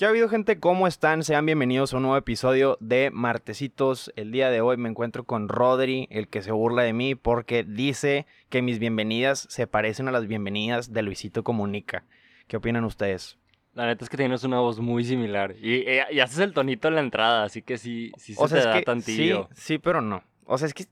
[0.00, 0.58] ¿Qué ha habido gente?
[0.58, 1.22] ¿Cómo están?
[1.24, 4.10] Sean bienvenidos a un nuevo episodio de Martesitos.
[4.16, 7.64] El día de hoy me encuentro con Rodri, el que se burla de mí porque
[7.64, 12.04] dice que mis bienvenidas se parecen a las bienvenidas de Luisito Comunica.
[12.46, 13.36] ¿Qué opinan ustedes?
[13.74, 15.54] La neta es que tienes una voz muy similar.
[15.60, 18.48] Y, eh, y haces el tonito en la entrada, así que sí, sí se O
[18.48, 19.48] sea, te da que tantillo.
[19.52, 20.24] sí, sí, pero no.
[20.46, 20.86] O sea, es que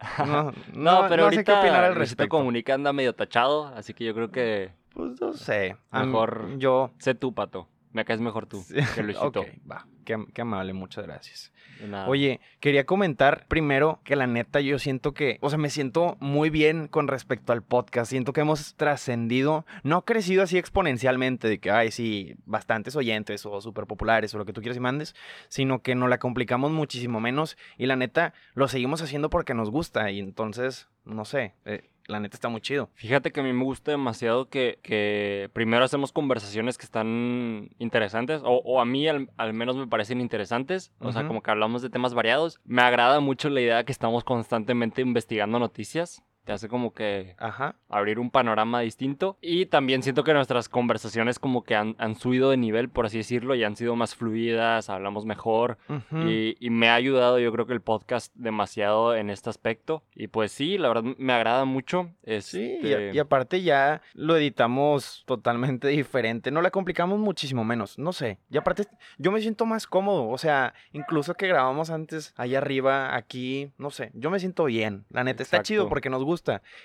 [0.26, 2.36] no, No, pero no sé ahorita qué opinar al Luisito respecto.
[2.36, 5.76] Comunica anda medio tachado, así que yo creo que Pues no sé.
[5.92, 7.68] Mejor- yo sé tú, Pato.
[7.98, 9.40] Me caes mejor tú que Luisito.
[9.40, 9.88] Ok, va.
[10.04, 11.52] Qué, qué amable, muchas gracias.
[11.80, 12.06] De nada.
[12.06, 16.48] Oye, quería comentar primero que la neta yo siento que, o sea, me siento muy
[16.48, 18.08] bien con respecto al podcast.
[18.10, 23.60] Siento que hemos trascendido, no crecido así exponencialmente de que, ay, sí, bastantes oyentes o
[23.60, 25.16] súper populares o lo que tú quieras y mandes,
[25.48, 29.72] sino que nos la complicamos muchísimo menos y la neta lo seguimos haciendo porque nos
[29.72, 32.90] gusta y entonces, no sé, eh, la neta está muy chido.
[32.94, 38.40] Fíjate que a mí me gusta demasiado que, que primero hacemos conversaciones que están interesantes,
[38.44, 41.82] o, o a mí al, al menos me parecen interesantes, o sea, como que hablamos
[41.82, 42.58] de temas variados.
[42.64, 47.74] Me agrada mucho la idea que estamos constantemente investigando noticias, te hace como que Ajá.
[47.90, 49.36] abrir un panorama distinto.
[49.42, 53.18] Y también siento que nuestras conversaciones como que han, han subido de nivel, por así
[53.18, 55.76] decirlo, y han sido más fluidas, hablamos mejor.
[55.90, 56.26] Ujú.
[56.26, 60.02] Y, y me ha ayudado yo creo que el podcast demasiado en este aspecto.
[60.14, 62.08] Y pues sí, la verdad me agrada mucho.
[62.40, 67.62] Sí, y, a- Este, y aparte ya lo editamos totalmente diferente, no la complicamos muchísimo
[67.62, 68.38] menos, no sé.
[68.50, 68.84] Y aparte
[69.18, 73.90] yo me siento más cómodo, o sea, incluso que grabamos antes allá arriba, aquí, no
[73.90, 75.88] sé, yo me siento bien, la neta, está chido Exacto.
[75.90, 76.37] porque nos gusta.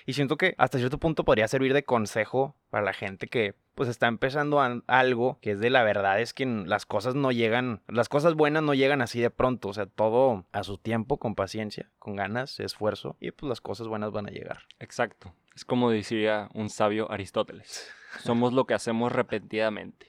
[0.06, 3.88] Y siento que hasta cierto punto podría servir de consejo para la gente que pues
[3.88, 7.82] está empezando an- algo que es de la verdad, es que las cosas no llegan,
[7.88, 11.34] las cosas buenas no llegan así de pronto, o sea, todo a su tiempo, con
[11.34, 14.60] paciencia, con ganas, esfuerzo, y pues las cosas buenas van a llegar.
[14.78, 15.34] Exacto.
[15.56, 17.90] Es como decía un sabio Aristóteles.
[18.22, 20.06] Somos lo que hacemos repetidamente.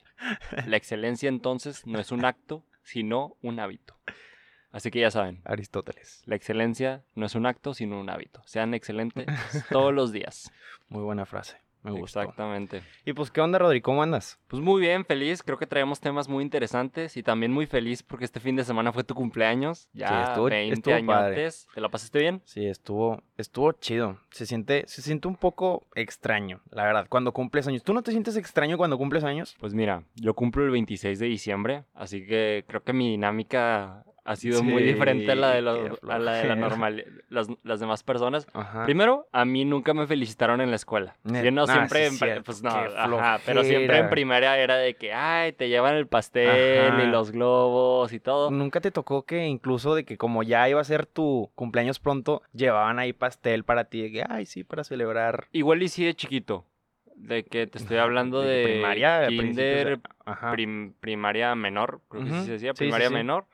[0.67, 3.97] La excelencia entonces no es un acto, sino un hábito.
[4.75, 6.21] Así que ya saben, Aristóteles.
[6.25, 8.41] la excelencia no es un acto, sino un hábito.
[8.45, 9.25] Sean excelentes
[9.71, 10.51] todos los días.
[10.89, 11.57] Muy buena frase.
[11.81, 12.19] Me gustó.
[12.21, 12.81] Exactamente.
[13.05, 13.79] Y pues, ¿qué onda, Rodri?
[13.79, 14.39] ¿Cómo andas?
[14.47, 15.43] Pues muy bien, feliz.
[15.43, 18.91] Creo que traemos temas muy interesantes y también muy feliz porque este fin de semana
[18.91, 19.87] fue tu cumpleaños.
[19.93, 21.35] Ya estuvo- 20 estuvo padre.
[21.35, 21.67] añotes.
[21.75, 22.41] ¿Te la pasaste bien?
[22.43, 24.19] Sí, estuvo, estuvo chido.
[24.31, 27.83] Se siente, se siente un poco extraño, la verdad, cuando cumples años.
[27.83, 29.55] ¿Tú no te sientes extraño cuando cumples años?
[29.59, 34.35] Pues mira, yo cumplo el 26 de diciembre, así que creo que mi dinámica ha
[34.35, 36.55] sido muy diferente a la de, los- a la, de la flojera.
[36.55, 38.47] normal, las, las demás personas.
[38.53, 38.83] Ajá.
[38.83, 41.15] Primero, a mí nunca me felicitaron en la escuela.
[41.23, 45.13] Yo no siempre, sí, en pues no, ajá, pero siempre en primaria era de que,
[45.13, 47.03] ay, te llevan el pastel Ajá.
[47.03, 48.49] y los globos y todo.
[48.49, 52.41] ¿Nunca te tocó que incluso de que como ya iba a ser tu cumpleaños pronto,
[52.51, 54.01] llevaban ahí pastel para ti?
[54.01, 55.47] De que, ay, sí, para celebrar.
[55.51, 56.65] Igual y sí de chiquito,
[57.15, 59.99] de que te estoy hablando De primaria, de-
[60.51, 63.13] prim- primaria menor, creo que sí se decía, primaria sí.
[63.13, 63.45] menor.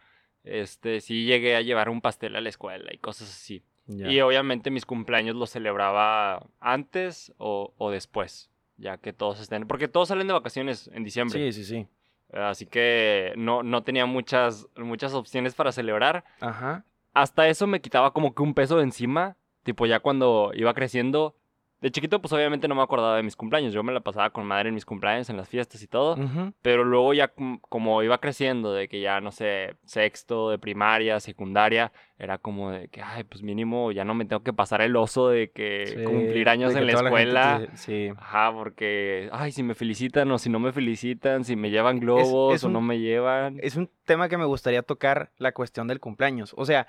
[0.43, 3.63] Este, sí llegué a llevar un pastel a la escuela y cosas así.
[3.87, 4.11] Ya.
[4.11, 9.87] Y obviamente mis cumpleaños los celebraba antes o, o después, ya que todos estén, porque
[9.87, 11.51] todos salen de vacaciones en diciembre.
[11.51, 11.87] Sí, sí, sí.
[12.33, 16.23] Así que no, no tenía muchas, muchas opciones para celebrar.
[16.39, 16.85] Ajá.
[17.13, 21.35] Hasta eso me quitaba como que un peso de encima, tipo ya cuando iba creciendo.
[21.81, 23.73] De chiquito, pues obviamente no me acordaba de mis cumpleaños.
[23.73, 26.15] Yo me la pasaba con madre en mis cumpleaños, en las fiestas y todo.
[26.61, 31.19] Pero luego ya com- como iba creciendo, de que ya, no sé, sexto de primaria,
[31.19, 34.95] secundaria, era como de que, ay, pues mínimo ya no me tengo que pasar el
[34.95, 37.61] oso de que Sí, cumplir años en la escuela.
[37.71, 38.13] te- sí.
[38.15, 42.53] Ajá, porque, ay, si me felicitan o si no me felicitan, si me llevan globos
[42.57, 43.57] es o un- no me llevan.
[43.59, 46.53] es un tema que me gustaría tocar, la cuestión del cumpleaños.
[46.57, 46.85] O sea,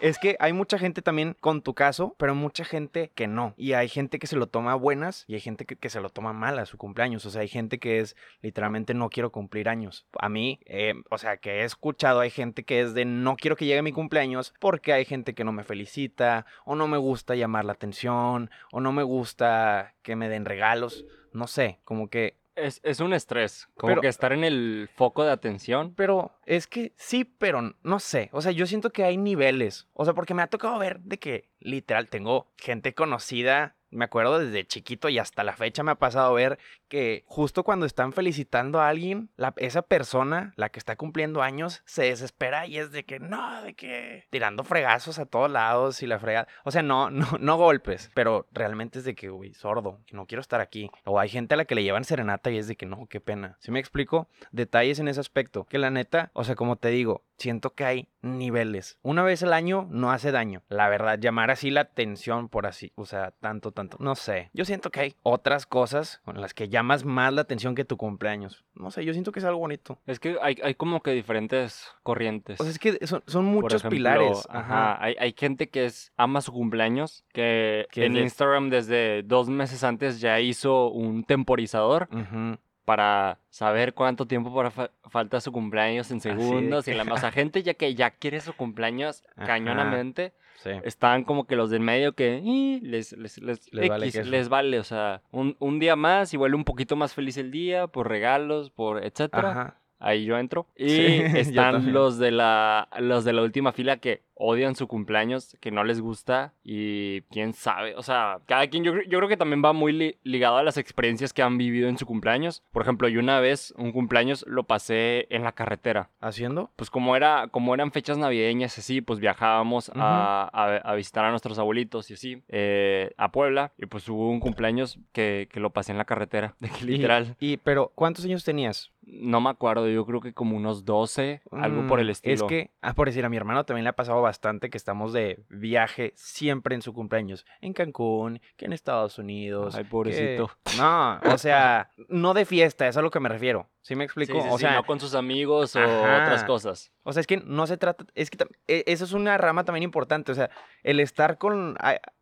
[0.00, 3.54] es que hay mucha gente también con tu caso, pero mucha gente que no.
[3.56, 6.10] Y hay gente que se lo toma buenas y hay gente que, que se lo
[6.10, 7.24] toma mal a su cumpleaños.
[7.26, 10.06] O sea, hay gente que es literalmente no quiero cumplir años.
[10.18, 13.56] A mí, eh, o sea, que he escuchado, hay gente que es de no quiero
[13.56, 17.34] que llegue mi cumpleaños porque hay gente que no me felicita o no me gusta
[17.34, 21.04] llamar la atención o no me gusta que me den regalos.
[21.32, 25.24] No sé, como que Es, es un estrés, como Pero- que estar en el foco
[25.24, 25.92] de atención.
[25.94, 28.30] Pero es que sí, pero no sé.
[28.32, 29.86] O sea, yo siento que hay niveles.
[29.92, 33.75] O sea, porque me ha tocado ver de que literal tengo gente conocida.
[33.90, 37.86] Me acuerdo desde chiquito y hasta la fecha me ha pasado ver que justo cuando
[37.86, 42.78] están felicitando a alguien, la- esa persona, la que está cumpliendo años, se desespera y
[42.78, 46.46] es de que no, de que tirando fregazos a todos lados y la frega.
[46.64, 50.26] O sea, no, no, no golpes, pero realmente es de que, güey, sordo, que no
[50.26, 50.90] quiero estar aquí.
[51.04, 53.20] O hay gente a la que le llevan serenata y es de que no, qué
[53.20, 53.56] pena.
[53.60, 54.28] ¿Sí me explico?
[54.52, 55.64] Detalles en ese aspecto.
[55.64, 58.98] Que la neta, o sea, como te digo, siento que hay niveles.
[59.02, 60.62] Una vez al año no hace daño.
[60.68, 63.96] La verdad, llamar así la atención por así, o sea, tanto, tanto.
[64.00, 64.50] No sé.
[64.52, 67.96] Yo siento que hay otras cosas con las que llamas más la atención que tu
[67.96, 68.64] cumpleaños.
[68.74, 69.98] No sé, yo siento que es algo bonito.
[70.06, 72.60] Es que hay, hay como que diferentes corrientes.
[72.60, 74.46] O sea, es que son, son muchos ejemplo, pilares.
[74.50, 75.02] Ajá.
[75.02, 79.84] Hay, hay gente que es ama su cumpleaños, que Que en Instagram desde dos meses
[79.84, 82.58] antes ya hizo un temporizador Ujú.
[82.86, 86.88] Para saber cuánto tiempo para fa- falta su cumpleaños en segundos.
[86.88, 89.46] Y la, o sea, gente ya que ya quiere su cumpleaños Ajá.
[89.46, 90.32] cañonamente.
[90.62, 90.70] Sí.
[90.84, 92.40] Están como que los del medio que
[92.82, 94.78] les, les, les, Les vale X, les vale.
[94.78, 98.08] O sea, un, un día más y vuelve un poquito más feliz el día por
[98.08, 99.50] regalos, por etcétera.
[99.50, 99.80] Ajá.
[99.98, 100.66] Ahí yo entro.
[100.76, 105.56] Y Sí, están los de la los de la última fila que odian su cumpleaños,
[105.60, 109.36] que no les gusta y quién sabe, o sea, cada quien yo, yo creo que
[109.36, 112.62] también va muy li- ligado a las experiencias que han vivido en su cumpleaños.
[112.72, 116.10] Por ejemplo, yo una vez un cumpleaños lo pasé en la carretera.
[116.20, 116.70] ¿Haciendo?
[116.76, 121.30] Pues como era como eran fechas navideñas así, pues viajábamos a, a- a visitar a
[121.30, 125.70] nuestros abuelitos y así eh, a Puebla y pues hubo un cumpleaños que, que lo
[125.70, 127.36] pasé en la carretera, de que Y- literal.
[127.40, 128.92] Y, pero, ¿cuántos años tenías?
[129.08, 132.34] No me acuerdo, yo creo que como unos 12, algo por el Mm, estilo.
[132.34, 135.12] Es que, ah, por decir, a mi hermano también le ha pasado bastante que estamos
[135.12, 137.46] de viaje siempre en su cumpleaños.
[137.60, 139.74] En Cancún, que en Estados Unidos.
[139.74, 140.50] Ay, que- pobrecito.
[140.78, 143.68] No, o sea, no de fiesta, es a lo que me refiero.
[143.80, 144.40] ¿Sí me explico?
[144.42, 146.22] sí, o sí, sea, no con sus amigos o Ajá.
[146.24, 146.92] otras cosas.
[147.04, 149.84] o sea, es que no se trata, es que e- eso es una rama también
[149.84, 150.50] importante, o sea,
[150.82, 151.76] el estar con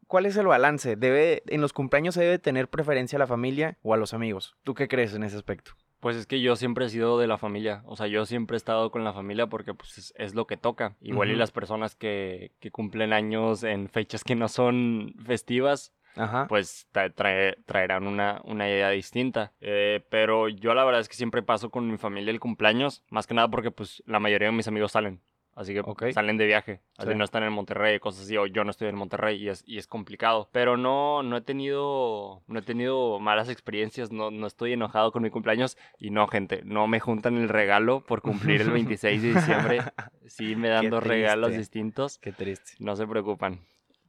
[0.06, 0.97] ¿Cuál es el balance?
[0.97, 4.55] Debe en los cumpleaños se debe tener preferencia a la familia o a los amigos.
[4.62, 5.73] ¿Tú qué crees en ese aspecto?
[6.05, 8.59] Pues es que yo siempre he sido de la familia, o sea, yo siempre he
[8.59, 10.97] estado con la familia porque pues es, es lo que toca.
[11.01, 16.47] Igual y las personas que, que cumplen años en fechas que no son festivas, Ajá.
[16.47, 19.53] pues tra- trae- traerán una, una idea distinta.
[19.62, 23.27] Eh, pero yo la verdad es que siempre paso con mi familia el cumpleaños, más
[23.27, 25.23] que nada porque pues la mayoría de mis amigos salen.
[25.56, 26.06] Así que Ok.
[26.12, 27.15] salen de viaje, así Sí.
[27.17, 29.79] no están en Monterrey, cosas así, o yo no estoy en Monterrey y es, y
[29.79, 30.49] es complicado.
[30.53, 35.23] Pero no, no he tenido, no he tenido malas experiencias, no, no estoy enojado con
[35.23, 39.35] mi cumpleaños y no, gente, no me juntan el regalo por cumplir el 26 de
[39.35, 39.79] diciembre.
[40.27, 41.59] Sí me dan Qué dos regalos triste.
[41.61, 42.73] distintos, Qué triste.
[42.79, 43.61] no se preocupan.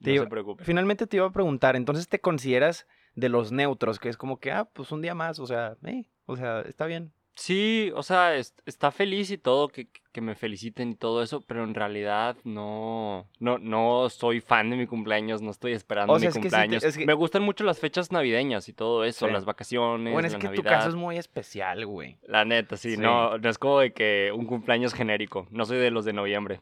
[0.02, 0.66] Te No iba- se preocupen.
[0.66, 4.52] Finalmente te iba a preguntar, entonces te consideras de los neutros, que es como que,
[4.52, 7.12] ah, pues un día más, o sea, eh, o sea, está bien.
[7.36, 11.42] Sí, o sea, es- está feliz y todo, que, que me feliciten y todo eso,
[11.42, 16.20] pero en realidad no, no, no soy fan de mi cumpleaños, no estoy esperando O
[16.20, 16.84] sea, mi es que sí te- cumpleaños.
[16.86, 19.34] es que- Me gustan mucho las fechas navideñas y todo eso, Sí.
[19.34, 20.64] las vacaciones, Bueno, es la que Navidad.
[20.64, 22.18] tu caso es muy especial, güey.
[22.26, 23.02] La neta, sí, Sí.
[23.02, 26.62] No, no es como de que un cumpleaños genérico, no soy de los de noviembre.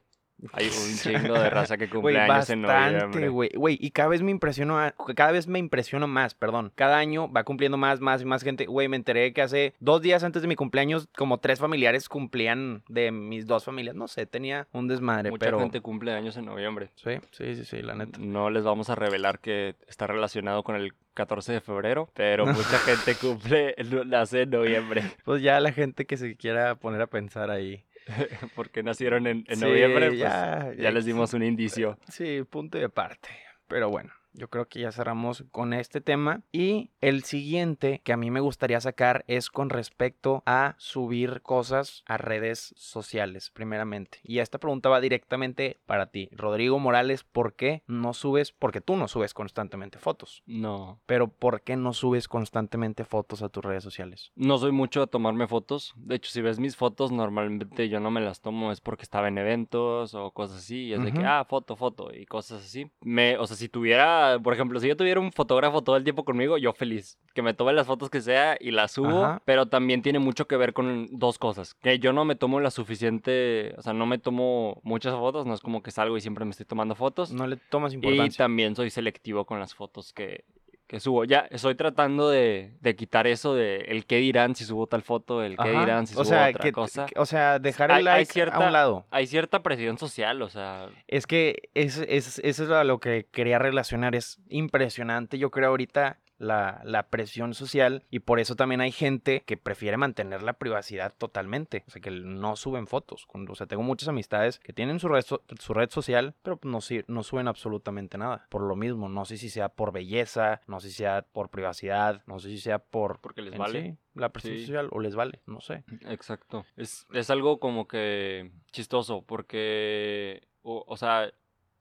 [0.51, 3.29] Hay un chingo de raza que cumple años en noviembre.
[3.29, 3.49] güey.
[3.55, 6.71] Güey, y cada vez me impresiono, a- cada vez me impresiono más, perdón.
[6.75, 8.65] Cada año va cumpliendo más, más y más gente.
[8.65, 12.83] Güey, me enteré que hace dos días antes de mi cumpleaños, como tres familiares cumplían
[12.89, 13.95] de mis dos familias.
[13.95, 15.59] No sé, tenía un desmadre, Mucha pero...
[15.59, 16.89] gente cumple años en noviembre.
[16.95, 18.19] Sí, sí, sí, sí, la neta.
[18.19, 22.79] No les vamos a revelar que está relacionado con el 14 de febrero, pero mucha
[22.79, 23.75] gente cumple,
[24.07, 25.03] nace en noviembre.
[25.23, 27.83] Pues ya la gente que se quiera poner a pensar ahí.
[28.55, 31.97] Porque nacieron en, en Sí, noviembre, pues ya, ya, les dimos un indicio.
[32.09, 33.29] Sí, punto y aparte.
[33.67, 36.41] Pero bueno, yo creo que ya cerramos con este tema.
[36.51, 42.03] Y el siguiente que a mí me gustaría sacar es con respecto a subir cosas
[42.05, 44.19] a redes sociales, primeramente.
[44.23, 46.29] Y esta pregunta va directamente para ti.
[46.31, 48.51] Rodrigo Morales, ¿por qué no subes?
[48.51, 50.43] Porque tú no subes constantemente fotos.
[50.45, 54.31] No, Pero ¿por qué no subes constantemente fotos a tus redes sociales?
[54.35, 55.93] no soy mucho de tomarme fotos.
[55.95, 59.27] De hecho, si ves mis fotos, normalmente yo no me las tomo, es porque estaba
[59.27, 60.85] en eventos o cosas así.
[60.85, 62.89] Y es de que, ah, foto, foto y cosas así.
[63.01, 66.23] Me, o sea, si tuviera, por ejemplo, si yo tuviera un fotógrafo todo el tiempo
[66.25, 67.17] conmigo, yo feliz.
[67.33, 69.23] Que me tome las fotos que sea y las subo.
[69.23, 69.41] Ajá.
[69.45, 71.73] Pero también tiene mucho que ver con dos cosas.
[71.75, 75.45] Que yo no me tomo la suficiente, o sea, no me tomo muchas fotos.
[75.45, 77.31] No es como que salgo y siempre me estoy tomando fotos.
[77.33, 78.45] No le tomas Y importancia.
[78.45, 80.45] también soy selectivo con las fotos que,
[80.93, 81.25] que subo.
[81.25, 85.43] Ya estoy tratando de, de quitar eso de el qué dirán si subo tal foto,
[85.43, 85.79] el qué Ajá.
[85.79, 87.05] dirán si o subo sea, otra que- cosa.
[87.07, 89.05] que- o sea, dejar Hay- el hay like a cierta- un lado.
[89.11, 93.25] Hay cierta presión social, o sea, Es que es, es- eso es a lo que
[93.31, 94.15] quería relacionar.
[94.15, 99.41] Es impresionante, yo creo, ahorita la, la presión social y por eso también hay gente
[99.45, 101.83] que prefiere mantener la privacidad totalmente.
[101.87, 103.25] O sea, que no suben fotos.
[103.33, 106.79] O sea, tengo muchas amistades que tienen su red, so- su red social, pero no,
[107.07, 108.45] no suben absolutamente nada.
[108.49, 112.21] Por lo mismo, no sé si sea por belleza, no sé si sea por privacidad,
[112.27, 113.19] no sé si sea por...
[113.19, 113.81] porque les vale.
[113.81, 114.65] sí, la presión Sí.
[114.65, 115.83] social o les vale, no sé.
[116.07, 116.65] Exacto.
[116.75, 121.31] Es, es algo como que chistoso, porque, o, o sea,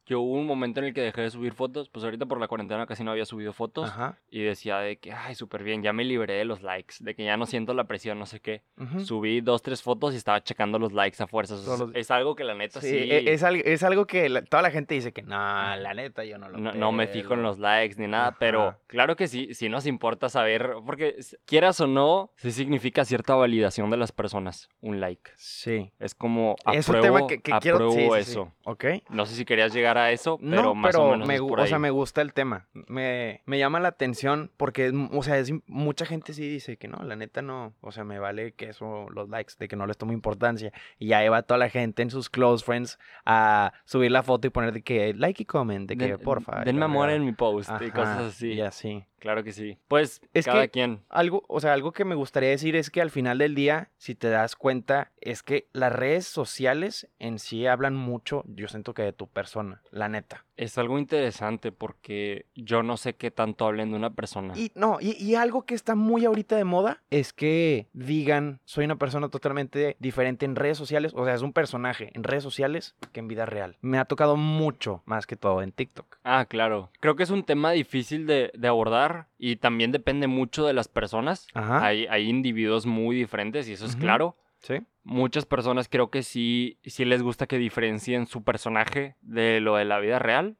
[0.07, 2.49] Yo hubo un momento en el que dejé de subir fotos, pues ahorita por la
[2.49, 3.89] cuarentena casi no había subido fotos.
[3.91, 4.19] Ajá.
[4.31, 7.25] Y decía de que, ay, súper bien, ya me libré de los likes, de que
[7.25, 8.63] ya no siento la presión, no sé qué.
[9.05, 11.65] Subí dos, tres fotos y estaba checando los likes a fuerzas.
[11.67, 14.43] Los- Es algo que la neta Sí, sí, e- Es, algo, es algo que la-
[14.43, 17.35] toda la gente dice que no, la neta yo no lo no, no me fijo
[17.35, 17.49] en pelo".
[17.51, 18.37] los likes ni nada, Ajá.
[18.41, 23.35] pero claro que sí, sí nos importa saber, porque quieras o no, sí significa cierta
[23.37, 25.31] validación de las personas, un like.
[25.37, 25.93] Sí.
[26.01, 28.31] Es como Es un apruebo, tema que, que quiero apruebo sí, sí, sí.
[28.33, 28.53] eso.
[28.65, 28.85] Ok.
[29.11, 31.41] No sé si querías llegar a eso, pero no, más pero o menos me, es
[31.41, 31.83] o sea, ahí.
[31.83, 32.67] me gusta el tema.
[32.73, 36.99] Me, me llama la atención porque, o sea, es, mucha gente sí dice que no,
[37.05, 37.75] la neta no.
[37.81, 40.73] O sea, me vale que eso, los likes, de que no les tomo importancia.
[40.99, 44.51] Y ya va toda la gente en sus close friends a subir la foto y
[44.51, 46.65] poner de que like y comment, de que Den- porfa.
[46.65, 48.53] Denme amor en mi post y cosas así.
[48.53, 49.05] Y así.
[49.23, 49.79] Claro que sí.
[49.87, 51.05] Pues Es cada que- quien.
[51.09, 54.17] Algo, o sea, algo que me gustaría decir es que al final del día, si
[54.17, 59.03] te das cuenta, es que las redes sociales en sí hablan mucho, yo siento que
[59.03, 60.45] de tu persona, la neta.
[60.57, 64.53] Es algo interesante porque yo no sé qué tanto hablen de una persona.
[64.57, 68.85] Y no, y, y algo que está muy ahorita de moda es que digan, soy
[68.85, 72.97] una persona totalmente diferente en redes sociales, o sea, es un personaje en redes sociales
[73.13, 73.77] que en vida real.
[73.81, 76.19] Me ha tocado mucho más que todo en TikTok.
[76.25, 76.91] Ah, claro.
[77.01, 80.89] Creo que es un tema difícil de, de abordar y también depende mucho de las
[80.89, 81.47] personas.
[81.55, 81.85] Ajá.
[81.85, 84.37] Hay, hay individuos muy diferentes y eso es claro.
[84.61, 84.75] Sí.
[85.05, 89.85] Muchas personas creo que sí, sí les gusta que diferencien su personaje de lo de
[89.85, 90.57] la vida real.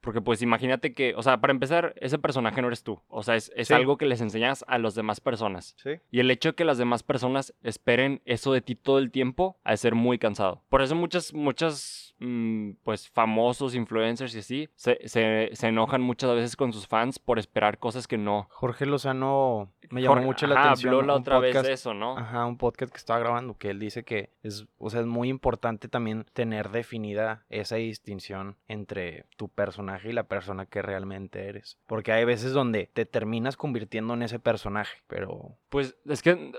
[0.00, 3.00] Porque pues imagínate que, o sea, para empezar, ese personaje no eres tú.
[3.08, 3.74] O sea, es, es Sí.
[3.74, 5.74] algo que les enseñas a las demás personas.
[5.82, 5.90] Sí.
[6.10, 9.58] Y el hecho de que las demás personas esperen eso de ti todo el tiempo
[9.64, 10.62] ha de ser muy cansado.
[10.70, 16.34] Por eso muchas, muchas, mm, pues famosos, influencers y así, se, se, se enojan muchas
[16.34, 18.46] veces con sus fans por esperar cosas que no.
[18.50, 20.94] Jorge Lozano me llamó Jorge- mucho la ajá, atención.
[20.94, 22.16] habló la otra vez podcast- de eso, ¿no?
[22.16, 25.28] Ajá, un podcast que estaba grabando que él dice que es, o sea, es muy
[25.28, 31.78] importante también tener definida esa distinción entre tu personaje y la persona que realmente eres.
[31.86, 35.56] Porque hay veces donde te terminas convirtiendo en ese personaje, pero...
[35.68, 36.52] Pues es que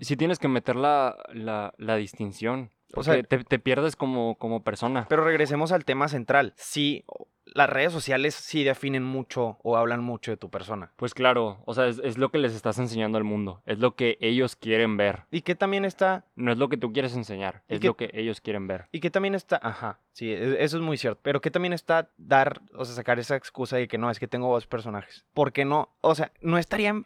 [0.00, 2.70] si tienes que meter la, la, la distinción.
[2.94, 5.06] O sea- te, te pierdes como, como persona.
[5.08, 6.52] Pero regresemos al tema central.
[6.56, 7.04] Sí,
[7.44, 10.92] las redes sociales sí definen mucho o hablan mucho de tu persona.
[10.96, 13.60] Pues claro, o sea, es, es lo que les estás enseñando al mundo.
[13.66, 15.24] Es lo que ellos quieren ver.
[15.32, 16.26] Y que también está...
[16.36, 18.86] No es lo que tú quieres enseñar, ¿Y es lo que ellos quieren ver.
[18.92, 19.58] Y que también está...
[19.62, 21.20] Ajá, sí, e- eso es muy cierto.
[21.24, 24.28] Pero que también está dar, o sea, sacar esa excusa de que no, es que
[24.28, 25.26] tengo dos personajes.
[25.34, 27.02] Porque no, o sea, no estaría...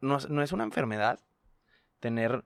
[0.00, 1.20] No, es- no es una enfermedad
[2.00, 2.44] tener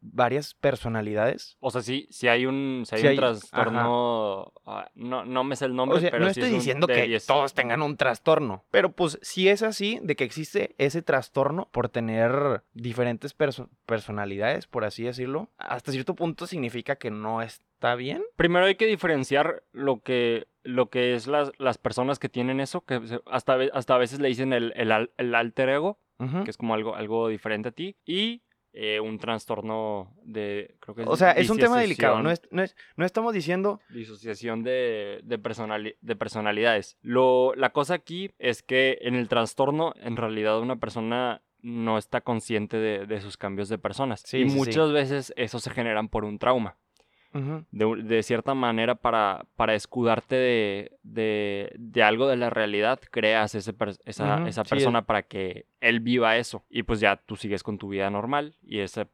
[0.00, 1.56] varias personalidades.
[1.60, 4.52] O sea, sí, sí hay un, sí hay Sí un hay- trastorno.
[4.66, 6.86] ah, no, no me sé el nombre, O sea, pero no sí estoy es diciendo
[6.86, 11.68] que todos tengan un trastorno, pero pues si es así, de que existe ese trastorno
[11.72, 17.94] por tener diferentes perso- personalidades, por así decirlo, hasta cierto punto significa que no está
[17.94, 18.22] bien.
[18.36, 22.82] Primero hay que diferenciar lo que, lo que es las, las personas que tienen eso,
[22.82, 25.98] que hasta, hasta a veces le dicen el, el, al- el alter ego,
[26.44, 31.02] que es como algo, algo diferente a ti, y eh, un trastorno de, creo que
[31.02, 32.22] es O sea, es un tema delicado.
[32.22, 33.80] No, es, no, es- no estamos diciendo.
[33.90, 36.96] disociación de, de, personali- de personalidades.
[37.02, 42.20] Lo, la cosa aquí es que en el trastorno, en realidad, una persona no está
[42.22, 44.22] consciente de, de sus cambios de personas.
[44.24, 44.56] Sí, y sí, sí.
[44.56, 46.76] muchas veces eso se generan por un trauma.
[47.70, 53.54] De, de cierta manera, para, para escudarte de, de, de algo de la realidad, creas
[53.54, 56.64] ese per- esa, esa sí, persona para que él viva eso.
[56.68, 59.06] Y pues ya tú sigues con tu vida normal y ese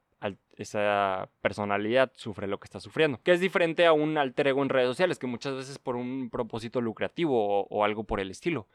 [0.57, 3.21] esa personalidad sufre lo que está sufriendo.
[3.23, 6.31] Que es diferente a un alter ego en redes sociales, que muchas veces por un
[6.31, 8.67] propósito lucrativo o, o algo por el estilo,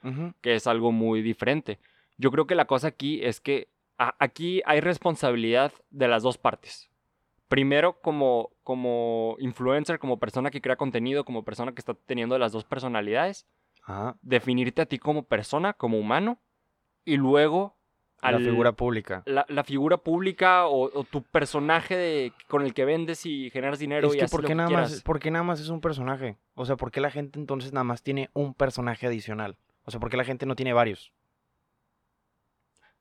[0.41, 1.79] que es algo muy diferente.
[2.17, 3.67] Yo creo que la cosa aquí es que
[3.98, 6.90] a- aquí hay responsabilidad de las dos partes.
[7.51, 12.53] Primero, como, como influencer, como persona que crea contenido, como persona que está teniendo las
[12.53, 13.46] dos personalidades,
[13.84, 14.15] Ajá.
[14.22, 16.39] definirte a ti como persona, como humano,
[17.03, 17.75] y luego
[18.22, 19.24] La al- figura pública.
[19.25, 23.79] la, la figura pública o, o tu personaje de- con el que vendes y generas
[23.79, 24.91] dinero Es y que haces ¿por qué, que nada quieras.
[24.93, 26.38] más, ¿por qué nada más es un personaje?
[26.55, 29.58] O sea, ¿por qué la gente entonces nada más tiene un personaje adicional?
[29.84, 31.12] O sea, ¿por qué la gente no tiene varios?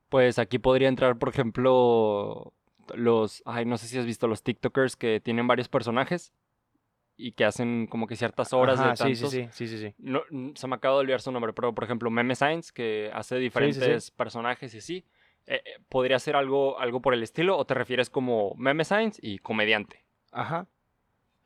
[0.08, 2.52] Pues aquí podría entrar, por ejemplo,
[2.94, 6.32] los, ay, no sé si has visto los TikTokers que tienen varios personajes
[7.16, 9.30] y que hacen como que ciertas horas Ajá, de sí, tantos.
[9.30, 9.94] sí, sí, sí, sí, sí.
[9.98, 10.22] No,
[10.54, 14.10] se me acaba de olvidar su nombre, pero por ejemplo, Meme Science, que hace diferentes
[14.10, 15.04] personajes y así,
[15.46, 19.20] eh, eh, podría ser algo, algo por el estilo, o te refieres como Meme Science
[19.22, 20.04] y comediante.
[20.32, 20.66] Ajá.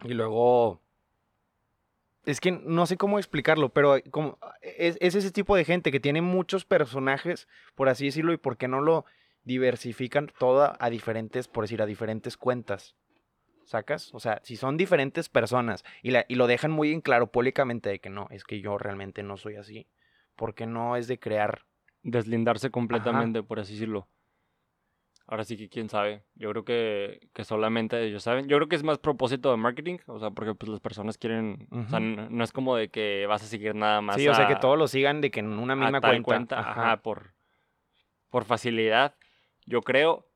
[0.05, 0.81] Y luego.
[2.25, 6.01] Es que no sé cómo explicarlo, pero como es, es ese tipo de gente que
[6.01, 9.05] tiene muchos personajes, por así decirlo, y por qué no lo
[9.45, 12.97] diversifican todo a diferentes, por decir, a diferentes cuentas.
[13.65, 14.13] ¿sacas?
[14.15, 17.89] O sea, si son diferentes personas y, la, y lo dejan muy en claro públicamente
[17.89, 19.87] de que no, es que yo realmente no soy así,
[20.37, 21.63] porque no es de crear.
[22.07, 24.09] Deslindarse completamente, por así decirlo.
[25.27, 26.23] Ahora sí que quién sabe.
[26.35, 28.47] Yo creo que, que solamente ellos saben.
[28.47, 29.97] Yo creo que es más propósito de marketing.
[30.07, 31.67] O sea, porque pues las personas quieren.
[31.71, 34.17] O sea, no es como de que vas a seguir nada más.
[34.17, 36.61] Sí, o sea, que todos lo sigan de que en una a misma tal cuenta.
[36.61, 37.33] Ajá, por,
[38.29, 39.15] por facilidad.
[39.67, 40.27] Yo creo.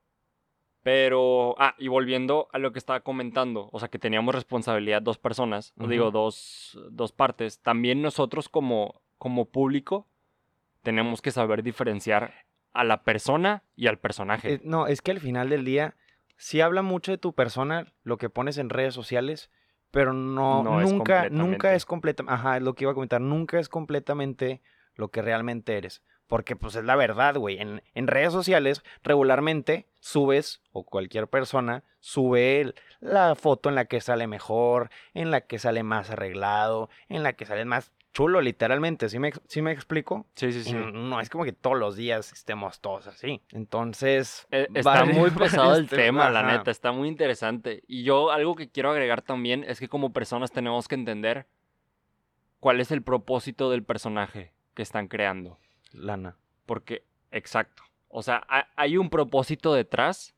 [0.82, 1.54] Pero.
[1.58, 3.68] Ah, y volviendo a lo que estaba comentando.
[3.72, 5.74] O sea, que teníamos responsabilidad dos personas.
[5.78, 6.12] o Digo, Ujú.
[6.12, 7.60] dos, dos partes.
[7.60, 10.06] También nosotros como, como público
[10.82, 12.32] tenemos que saber diferenciar
[12.72, 14.54] a la persona y al personaje.
[14.54, 15.96] Eh, no, es que al final del día
[16.36, 19.50] sí habla mucho de tu persona lo que pones en redes sociales,
[19.90, 23.20] pero no, No es nunca, nunca es completamente, ajá, es lo que iba a comentar,
[23.20, 24.62] nunca es completamente
[24.94, 26.02] lo que realmente eres.
[26.28, 27.58] Porque pues es la verdad, güey.
[27.58, 34.00] En, en redes sociales regularmente subes, o cualquier persona sube la foto en la que
[34.00, 39.08] sale mejor, en la que sale más arreglado, en la que sale más chulo, literalmente.
[39.08, 40.26] ¿Sí me, sí me explico?
[40.34, 40.74] sí, sí, sí.
[40.74, 43.40] no es como que todos los días estemos todos así.
[43.50, 44.46] Entonces.
[44.50, 47.84] Eh, Está vale- muy pesado el tema, la neta, está muy interesante.
[47.86, 51.46] Y yo algo que quiero agregar también es que como personas tenemos que entender
[52.60, 55.58] cuál es el propósito del personaje que están creando.
[55.92, 56.36] Lana.
[56.66, 57.02] Porque,
[57.32, 57.82] exacto.
[58.08, 60.34] O sea, ha- hay un propósito detrás.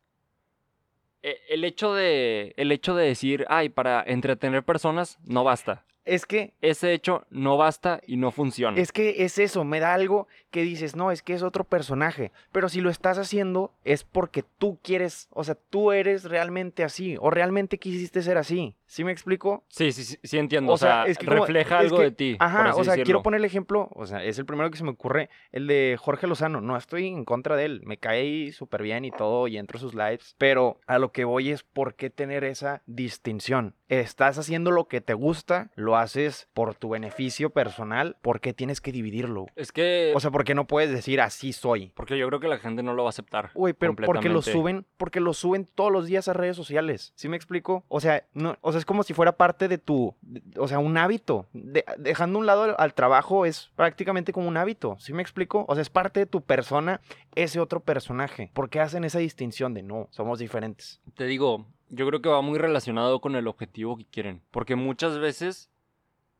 [1.22, 5.84] E- El hecho de, el hecho de decir, ay, para entretener personas, no basta.
[6.06, 6.54] Es que.
[6.62, 8.80] Ese hecho no basta y no funciona.
[8.80, 12.32] Es que es eso, me da algo que dices, no, es que es otro personaje.
[12.52, 17.16] Pero si lo estás haciendo es porque tú quieres, o sea, tú eres realmente así,
[17.20, 18.74] o realmente quisiste ser así.
[18.90, 19.62] ¿Sí me explico?
[19.68, 20.72] Sí, sí, sí, sí entiendo.
[20.72, 22.36] O, sea, es que como- refleja es algo que- de ti.
[22.40, 24.90] Ajá, o sea, quiero poner el ejemplo, o sea, es el primero que se me
[24.90, 26.60] ocurre, el de Jorge Lozano.
[26.60, 29.80] No estoy en contra de él, me cae súper bien y todo, y entro a
[29.80, 33.76] sus lives, pero a lo que voy es por qué tener esa distinción.
[33.88, 38.80] Estás haciendo lo que te gusta, lo haces por tu beneficio personal, ¿por qué tienes
[38.80, 39.46] que dividirlo?
[39.54, 40.12] Es que.
[40.16, 41.92] O sea, ¿por qué no puedes decir así soy?
[41.94, 43.50] Porque yo creo que la gente no lo va a aceptar.
[43.54, 47.12] Uy, pero porque lo suben, porque lo suben todos los días a redes sociales.
[47.14, 47.84] ¿Sí me explico?
[47.86, 50.14] O sea, no, o sea, es como si fuera parte de tu,
[50.58, 51.46] o sea, un hábito.
[51.52, 54.96] De- dejando un lado al, al trabajo es prácticamente como un hábito.
[54.98, 55.64] ¿Sí me explico?
[55.68, 57.00] O sea, es parte de tu persona
[57.34, 58.50] ese otro personaje.
[58.54, 61.00] ¿Por qué hacen esa distinción de no, somos diferentes?
[61.14, 64.42] Te digo, yo creo que va muy relacionado con el objetivo que quieren.
[64.50, 65.70] Porque muchas veces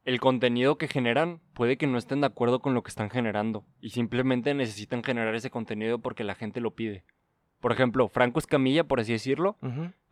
[0.05, 3.65] el contenido que generan puede que no estén de acuerdo con lo que están generando.
[3.81, 7.05] Y simplemente necesitan generar ese contenido porque la gente lo pide.
[7.61, 9.57] Por ejemplo, Franco Escamilla, por así decirlo,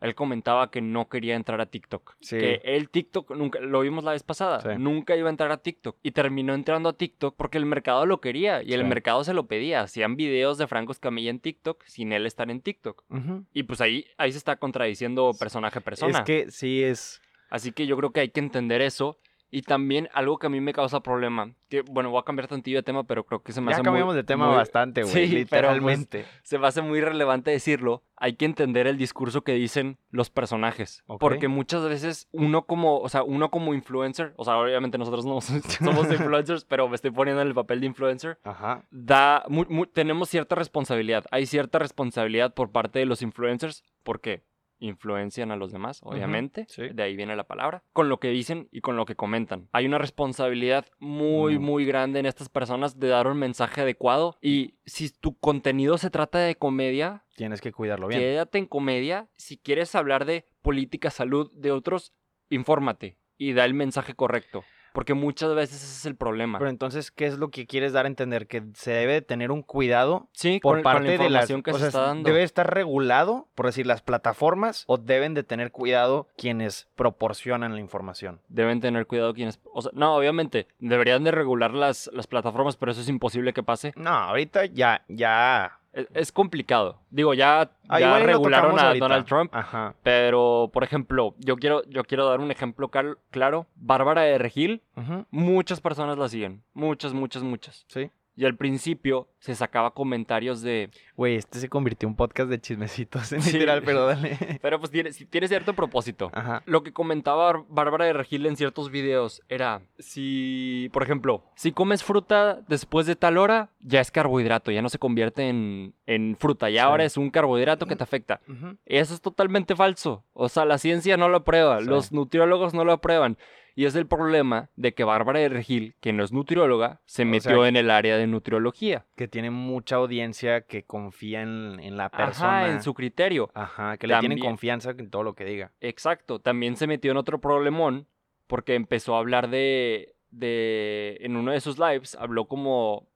[0.01, 2.15] él comentaba que no quería entrar a TikTok.
[2.21, 2.37] Sí.
[2.37, 4.69] Que él TikTok, nunca, lo vimos la vez pasada, Sí.
[4.77, 5.97] nunca iba a entrar a TikTok.
[6.03, 9.47] Y terminó entrando a TikTok porque el mercado lo quería y el mercado se lo
[9.47, 9.81] pedía.
[9.81, 13.03] Hacían videos de Franco Escamilla en TikTok sin él estar en TikTok.
[13.51, 16.19] Y pues ahí, ahí se está contradiciendo personaje a persona.
[16.19, 17.19] Es que sí es...
[17.49, 19.17] Así que yo creo que hay que entender eso.
[19.51, 22.77] Y también algo que a mí me causa problema, que bueno, voy a cambiar tantillo
[22.77, 25.01] de tema, pero creo que se me Ya hace cambiamos muy, de tema muy- bastante,
[25.01, 25.11] güey.
[25.13, 26.25] Sí, pero, pues, literalmente.
[26.43, 28.03] se me hace muy relevante decirlo.
[28.15, 31.03] Hay que entender el discurso que dicen los personajes.
[31.19, 35.39] Porque muchas veces uno como, o sea, uno como influencer, o sea, obviamente nosotros no
[35.41, 38.37] somos influencers, pero me estoy poniendo en el papel de influencer.
[38.43, 38.83] Ajá.
[38.91, 41.25] Da, mu- mu- tenemos cierta responsabilidad.
[41.31, 44.43] Hay cierta responsabilidad por parte de los influencers porque
[44.79, 46.65] influencian a los demás, obviamente.
[46.69, 46.89] sí.
[46.93, 47.83] De ahí viene la palabra.
[47.93, 49.67] Con lo que dicen y con lo que comentan.
[49.71, 51.61] Hay una responsabilidad muy, Mm.
[51.61, 54.37] muy grande en estas personas de dar un mensaje adecuado.
[54.41, 58.19] Y si tu contenido se trata de comedia, Tienes que cuidarlo bien.
[58.19, 59.29] quédate en comedia.
[59.37, 62.13] Si quieres hablar de política, salud de otros,
[62.49, 64.63] infórmate y da el mensaje correcto.
[64.93, 66.57] Porque muchas veces ese es el problema.
[66.59, 68.47] Pero entonces, ¿qué es lo que quieres dar a entender?
[68.47, 71.49] Que se debe de tener un cuidado sí, por con, con parte la de las
[71.49, 72.29] información que o se sea, está dando.
[72.29, 77.79] debe estar regulado, por decir, las plataformas o deben de tener cuidado quienes proporcionan la
[77.79, 78.41] información.
[78.47, 79.59] Deben tener cuidado quienes...
[79.73, 83.63] O sea, no, obviamente, deberían de regular las, las plataformas, pero eso es imposible que
[83.63, 83.93] pase.
[83.95, 85.78] No, ahorita ya, ya.
[85.91, 86.99] Es, es complicado.
[87.09, 89.05] Digo, ya, Ah, ya regularon a ahorita.
[89.05, 89.95] Donald Trump, Ajá.
[90.03, 92.89] pero, por ejemplo, yo quiero, yo quiero dar un ejemplo
[93.31, 93.65] claro.
[93.75, 94.83] Bárbara de Regil,
[95.31, 96.63] muchas personas la siguen.
[96.73, 97.85] Muchas, muchas, muchas.
[97.87, 98.11] Sí.
[98.35, 100.91] Y al principio se sacaba comentarios de...
[101.17, 103.53] Güey, este se convirtió en un podcast de chismecitos, en Sí.
[103.53, 104.37] literal, pero dale.
[104.61, 106.31] Pero pues tiene, tiene cierto propósito.
[106.33, 106.63] Ajá.
[106.65, 111.71] Lo que comentaba Bar- Bárbara de Regil en ciertos videos era si, por ejemplo, si
[111.71, 116.37] comes fruta después de tal hora, ya es carbohidrato, ya no se convierte en, en
[116.39, 116.87] fruta, ya Sí.
[116.87, 118.39] ahora es un carbohidrato que te afecta.
[118.85, 120.23] Eso es totalmente falso.
[120.33, 121.85] O sea, la ciencia no lo aprueba, Sí.
[121.87, 123.37] los nutriólogos no lo aprueban.
[123.79, 127.27] Y es el problema de que Bárbara de Regil, que no es nutrióloga, se O
[127.27, 129.05] metió sea, en el área de nutriología.
[129.15, 132.65] Que tiene mucha audiencia que confía en, en la persona.
[132.65, 133.49] Ajá, en su criterio.
[133.53, 135.71] Ajá, que le tienen confianza en todo lo que diga.
[135.79, 136.39] Exacto.
[136.39, 138.05] También se metió en otro problemón
[138.47, 141.17] porque empezó a hablar de, de...
[141.21, 143.07] En uno de sus lives habló como...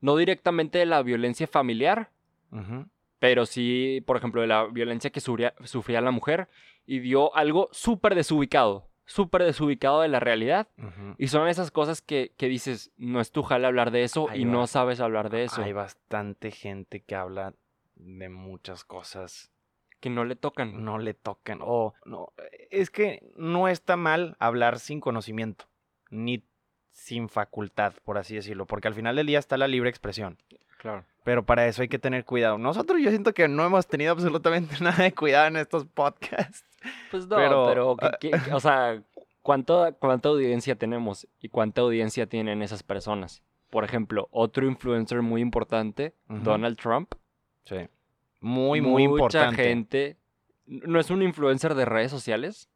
[0.00, 2.08] No directamente de la violencia familiar,
[3.18, 6.48] pero sí, por ejemplo, de la violencia que sufría, sufría la mujer
[6.86, 10.68] y dio algo súper desubicado, súper desubicado de la realidad.
[11.16, 14.42] Y son esas cosas que, que dices, no es tu jale hablar de eso Ahí
[14.42, 14.52] y va.
[14.52, 17.54] no sabes hablar de eso, Hay bastante gente que habla
[17.94, 19.50] de muchas cosas.
[20.00, 20.84] que no le tocan.
[20.84, 21.60] No le tocan.
[21.62, 22.32] O no.
[22.70, 25.64] Es que no está mal hablar sin conocimiento.
[26.10, 26.42] Ni
[26.92, 28.66] sin facultad, por así decirlo.
[28.66, 30.38] Porque al final del día está la libre expresión.
[30.78, 31.04] Claro.
[31.24, 32.58] Pero para eso hay que tener cuidado.
[32.58, 36.64] Nosotros yo siento que no hemos tenido absolutamente nada de cuidado en estos podcasts.
[37.10, 39.02] Pues no, Pero, pero, ¿qué- ah, qué- o sea,
[39.42, 43.42] ¿cuánto, ¿cuánta audiencia tenemos y cuánta audiencia tienen esas personas?
[43.70, 46.14] Por ejemplo, otro influencer muy importante.
[46.28, 47.14] Donald Trump.
[47.64, 47.76] Sí.
[48.40, 49.62] Muy, muy Mucha importante.
[49.62, 50.16] gente,
[50.66, 52.68] no es un influencer de redes sociales,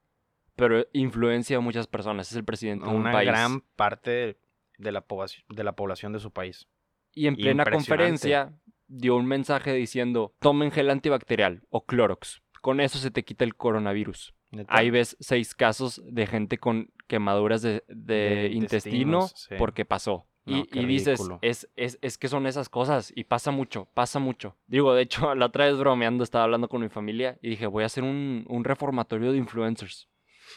[0.57, 2.31] pero influencia a muchas personas.
[2.31, 3.29] Es el presidente de un Una país.
[3.29, 4.37] gran parte
[4.79, 6.67] de la, población, de la población de su país.
[7.15, 8.53] Y en plena conferencia
[8.89, 12.43] dio un mensaje diciendo, tomen gel antibacterial o Clorox.
[12.61, 14.35] Con eso se te quita el coronavirus.
[14.51, 14.75] ¿Neta?
[14.75, 19.55] Ahí ves seis casos de gente con quemaduras de, de De intestino sí.
[19.59, 20.27] porque pasó.
[20.47, 24.57] No, y, dices, es, es, es que son esas cosas y pasa mucho, pasa mucho.
[24.67, 27.83] Digo, de hecho, la otra vez bromeando estaba hablando con mi familia y dije, voy
[27.83, 30.09] a hacer un, un reformatorio de influencers.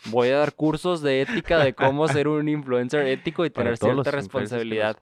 [0.06, 4.04] Voy a dar cursos de ética de cómo ser un influencer ético y tener cierta
[4.04, 4.98] que responsabilidad.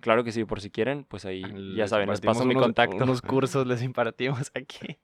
[0.00, 3.02] Claro que sí, por si quieren, pues ahí ya Les saben, les paso mi contacto.
[3.02, 4.98] Unos cursos les impartimos aquí.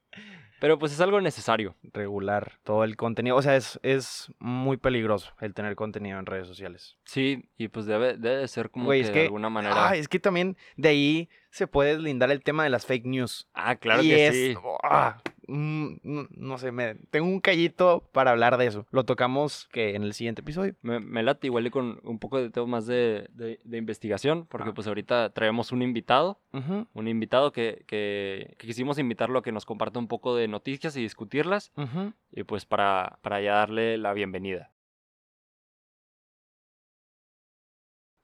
[0.61, 1.75] Pero pues es algo necesario.
[1.93, 3.37] Regular todo el contenido.
[3.37, 6.97] O sea, es, es muy peligroso el tener contenido en redes sociales.
[7.05, 9.89] Sí, y pues debe, debe de ser como Güey, que, es de alguna manera.
[9.89, 13.49] Ah, es que también de ahí se puede deslindar el tema de las fake news.
[13.55, 14.55] ah, claro y que es, sí.
[15.51, 18.87] No, no sé, me, tengo un callito para hablar de eso.
[18.91, 20.75] Lo tocamos que en el siguiente episodio.
[20.83, 24.47] Me, me late igual y con un poco de tema más de, de- de investigación,
[24.47, 24.75] porque Ah.
[24.75, 26.41] pues ahorita traemos un invitado,
[26.95, 30.97] un invitado que, que- que quisimos invitarlo a que nos comparta un poco de noticias
[30.97, 31.73] y discutirlas,
[32.33, 34.71] y pues para, para ya darle la bienvenida.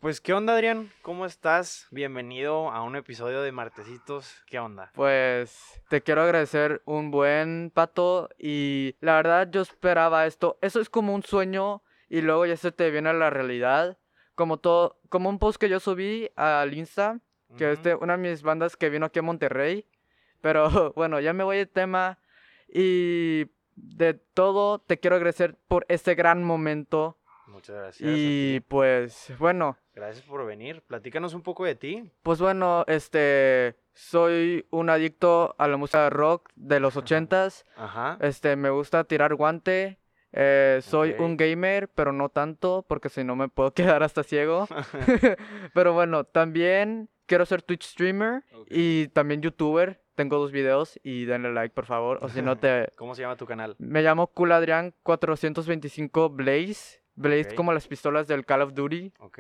[0.07, 0.93] Pues, ¿qué onda, Adrián?
[1.03, 1.89] ¿Cómo estás?
[1.91, 4.37] Bienvenido a un episodio de Martesitos.
[4.47, 4.93] ¿Qué onda?
[4.95, 10.59] Pues te quiero agradecer un buen pato y la verdad yo esperaba esto.
[10.63, 13.99] Eso es como un sueño y luego ya se te viene a la realidad.
[14.37, 17.19] Como todo, como un post que yo subí al Insta,
[17.59, 19.89] que es de una de mis bandas que vino aquí a Monterrey.
[20.41, 22.21] Pero bueno, ya me voy del tema
[22.69, 27.19] y de todo te quiero agradecer por este gran momento.
[27.47, 28.11] Muchas gracias.
[28.15, 30.83] Y pues bueno, Gracias por venir.
[30.83, 32.11] Platícanos un poco de ti.
[32.23, 37.65] Pues bueno, este, soy un adicto a la música rock de los ochentas.
[37.77, 38.19] Ajá.
[38.21, 39.99] Este, me gusta tirar guante.
[40.33, 44.69] eh, soy un gamer, pero no tanto, porque si no me puedo quedar hasta ciego.
[45.73, 50.03] pero bueno, también quiero ser Twitch streamer y también youtuber.
[50.15, 52.19] Tengo dos videos y denle like, por favor.
[52.23, 52.89] O si no te...
[52.97, 53.77] ¿Cómo se llama tu canal?
[53.79, 57.01] Me llamo Culadrian 425 Blaze.
[57.17, 57.55] Blaze Ok.
[57.55, 59.13] como las pistolas del Call of Duty.
[59.21, 59.39] Ok.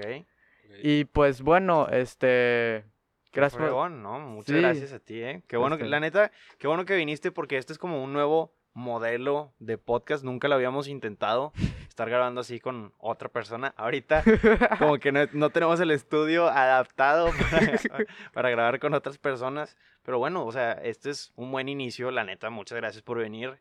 [0.82, 2.84] Y pues bueno, este...
[3.32, 3.66] Gracias por...
[3.68, 4.18] fregón, ¿no?
[4.18, 4.60] Muchas Sí.
[4.62, 5.42] gracias a ti, ¿eh?
[5.46, 8.54] Qué bueno, que, la neta, qué bueno que viniste porque este es como un nuevo
[8.72, 10.24] modelo de podcast.
[10.24, 11.52] Nunca lo habíamos intentado
[11.88, 13.74] estar grabando así con otra persona.
[13.76, 14.22] Ahorita
[14.78, 19.76] como que no, no tenemos el estudio adaptado para, para grabar con otras personas.
[20.02, 22.10] Pero bueno, o sea, este es un buen inicio.
[22.10, 23.58] La neta, muchas gracias por venir.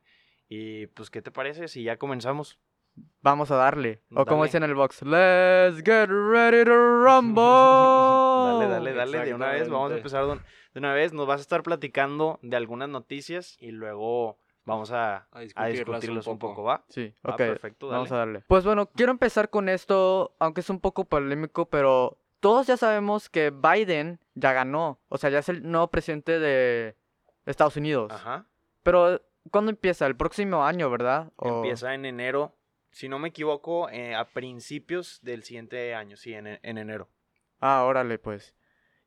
[0.47, 2.60] Y pues, ¿qué te parece si ya comenzamos?
[3.21, 4.03] Vamos a darle.
[4.15, 7.41] O como dicen en el box, let's get ready to rumble.
[7.43, 9.69] Dale, dale, dale, de una vez.
[9.69, 10.36] Vamos a empezar de
[10.73, 11.13] de una vez.
[11.13, 15.71] Nos vas a estar platicando de algunas noticias y luego vamos a, A a discutirlas
[16.01, 16.63] discutirlos un un poco.
[16.63, 16.86] ¿va?
[16.89, 17.38] Sí, Va, ok.
[17.38, 17.97] perfecto, dale.
[17.97, 18.43] Vamos a darle.
[18.47, 23.29] Pues bueno, quiero empezar con esto, aunque es un poco polémico, pero todos ya sabemos
[23.29, 24.99] que Biden ya ganó.
[25.10, 26.95] O sea, ya es el nuevo presidente de
[27.45, 28.12] Estados Unidos.
[28.12, 28.45] Ajá.
[28.84, 30.05] Pero, ¿cuándo empieza?
[30.05, 31.31] El próximo año, ¿verdad?
[31.38, 32.55] O- Empieza en enero,
[32.95, 37.10] si no me equivoco, eh, a principios del siguiente año, sí, en, en enero.
[37.60, 38.55] Ah, órale, pues.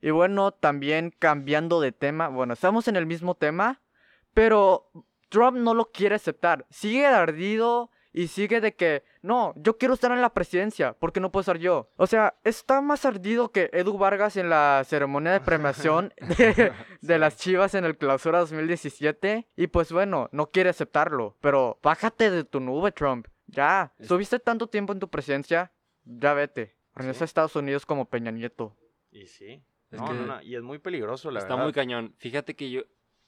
[0.02, 3.80] Y bueno, también cambiando de tema, bueno, estamos en el mismo tema,
[4.34, 4.90] pero
[5.30, 6.66] Trump no lo quiere aceptar.
[6.68, 11.32] Sigue ardido y sigue de que, no, yo quiero estar en la presidencia, porque no
[11.32, 11.88] puedo estar yo.
[11.96, 17.18] O sea, está más ardido que Edu Vargas en la ceremonia de premiación de, de
[17.18, 19.48] las Chivas en el Clausura 2017.
[19.56, 23.28] Y pues bueno, no quiere aceptarlo, pero bájate de tu nube, Trump.
[23.48, 25.72] Ya, Es- subiste tanto tiempo en tu presidencia,
[26.04, 26.76] ya vete.
[26.94, 27.24] Regresa Sí.
[27.24, 28.76] a Estados Unidos como Peña Nieto.
[29.10, 29.62] Y sí.
[29.90, 31.64] Es No, que no, no, Y es muy peligroso, la Está verdad.
[31.64, 32.14] muy cañón.
[32.18, 32.82] Fíjate que yo.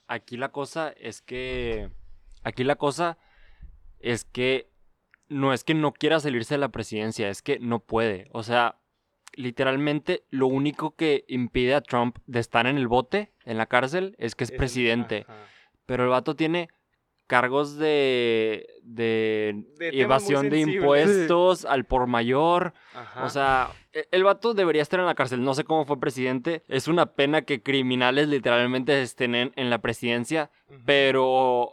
[0.06, 1.90] Aquí la cosa es que.
[2.44, 3.16] Aquí la cosa
[3.98, 4.68] es que.
[5.28, 8.28] No es que no quiera salirse de la presidencia, es que no puede.
[8.32, 8.80] O sea,
[9.34, 14.14] literalmente lo único que impide a Trump de estar en el bote, en la cárcel,
[14.18, 15.24] es que es presidente.
[15.28, 15.46] ajá.
[15.86, 16.68] Pero el vato tiene
[17.30, 22.74] cargos de, de, De evasión de impuestos al por mayor.
[22.92, 23.24] Ajá.
[23.24, 25.44] O sea, e- el vato debería estar en la cárcel.
[25.44, 26.64] No sé cómo fue presidente.
[26.66, 30.50] Es una pena que criminales literalmente estén en, en la presidencia.
[30.84, 31.70] Pero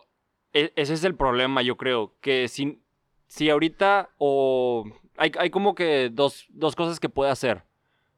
[0.53, 2.13] e- ese es el problema, yo creo.
[2.21, 2.79] Que si,
[3.25, 4.85] si ahorita o...
[5.17, 7.63] Hay, hay como que dos, dos cosas que puede hacer.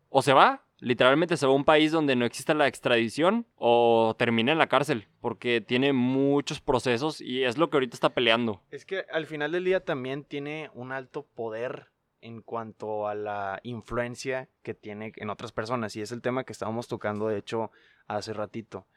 [0.09, 4.15] O se va, literalmente se va a un país donde no exista la extradición, o
[4.17, 8.61] termina en la cárcel, porque tiene muchos procesos y es lo que ahorita está peleando.
[8.71, 11.87] Es que al final del día también tiene un alto poder
[12.21, 15.95] en cuanto a la influencia que tiene en otras personas.
[15.95, 17.71] Y es el tema que estábamos tocando, de hecho,
[18.07, 18.87] hace ratito.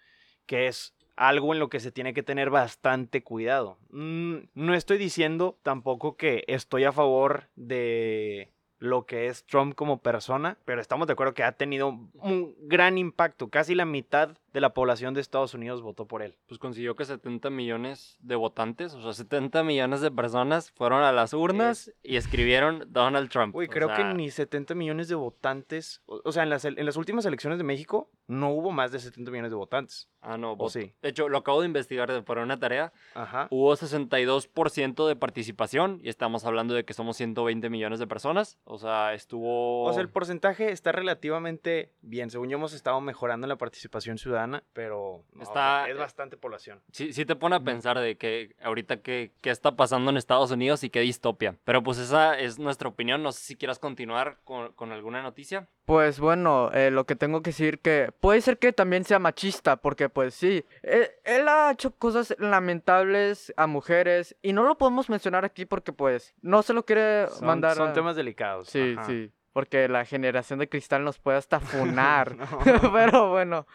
[0.47, 3.79] Que es algo en lo que se tiene que tener bastante cuidado.
[3.91, 10.03] Mm, no estoy diciendo tampoco que estoy a favor de lo que es Trump como
[10.03, 13.49] persona, pero estamos de acuerdo que ha tenido un gran impacto.
[13.49, 16.37] Casi la mitad de la población de Estados Unidos votó por él.
[16.47, 21.13] Pues consiguió que 70 millones de votantes, o sea, 70 millones de personas fueron a
[21.13, 23.55] las urnas y escribieron Donald Trump.
[23.55, 26.03] Uy, creo que sea, ni 70 millones de votantes.
[26.07, 28.99] O, o sea, en las, en las últimas elecciones de México no hubo más de
[28.99, 30.09] 70 millones de votantes.
[30.21, 30.95] Ah, no, ¿O vot- sí?
[31.03, 32.93] De hecho, lo acabo de investigar por una tarea.
[33.15, 33.49] Ajá.
[33.51, 38.59] Hubo 62% de participación y estamos hablando de que somos 120 millones de personas.
[38.65, 39.85] O sea, estuvo...
[39.85, 42.31] O sea, el porcentaje está relativamente bien.
[42.31, 44.42] Según yo, hemos estado mejorando en la participación ciudadana,
[44.73, 46.81] pero no, Está- es bastante población.
[46.93, 50.51] Sí, sí te pone a pensar de que ahorita qué, qué está pasando en Estados
[50.51, 51.57] Unidos y qué distopia.
[51.65, 53.23] Pero pues esa es nuestra opinión.
[53.23, 55.69] No sé si quieras continuar con, con alguna noticia.
[55.85, 59.77] Pues bueno, eh, lo que tengo que decir que puede ser que también sea machista,
[59.77, 65.11] porque pues sí, él, él ha hecho cosas lamentables a mujeres y no lo podemos
[65.11, 67.77] mencionar aquí porque pues no se lo quiere Son, mandar.
[67.77, 68.69] son a- temas delicados.
[68.69, 69.07] Sí, ajá.
[69.07, 72.37] sí, porque la generación de cristal nos puede hasta funar.
[72.93, 73.67] Pero bueno,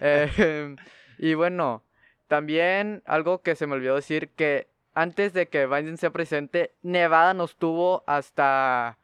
[0.00, 0.76] eh,
[1.18, 1.82] y bueno,
[2.26, 7.34] también algo que se me olvidó decir que antes de que Biden sea presidente, Nevada
[7.34, 8.98] nos tuvo hasta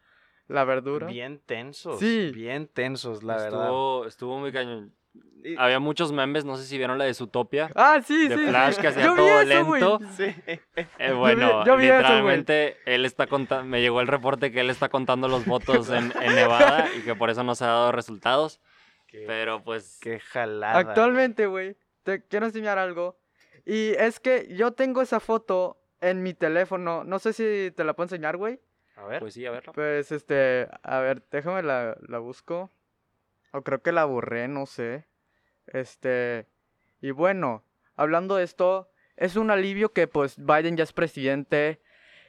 [0.49, 1.07] la verdura.
[1.07, 2.01] Bien tensos.
[2.01, 2.31] Sí.
[2.35, 3.65] Bien tensos, la verdad.
[3.65, 4.93] estuvo, estuvo muy cañón.
[5.44, 7.70] Y- Había muchos memes, no sé si vieron la de Zootopia.
[7.76, 8.46] Ah, sí, de sí.
[8.48, 10.00] Flash que hacía Yo vi todo eso, lento.
[10.16, 10.35] Sí.
[10.98, 12.02] Eh, bueno, yo vi eso, güey.
[12.02, 16.12] literalmente él está contando, me llegó el reporte que él está contando los votos en,
[16.20, 18.61] en Nevada y que por eso no se ha dado resultados.
[19.07, 20.79] Qué, Pero pues qué jalada.
[20.79, 23.16] Actualmente, güey, te quiero enseñar algo.
[23.64, 27.05] Y es que yo tengo esa foto en mi teléfono.
[27.05, 28.61] No sé si te la puedo enseñar, güey.
[28.96, 29.20] A ver.
[29.20, 29.72] Pues sí, a verlo.
[29.74, 32.72] Pues, este, a ver, déjame la, la busco.
[33.57, 35.07] O creo que la borré, no sé.
[35.66, 36.47] Este,
[37.01, 37.62] y bueno,
[37.97, 41.81] hablando de esto, es un alivio que pues Biden ya es presidente.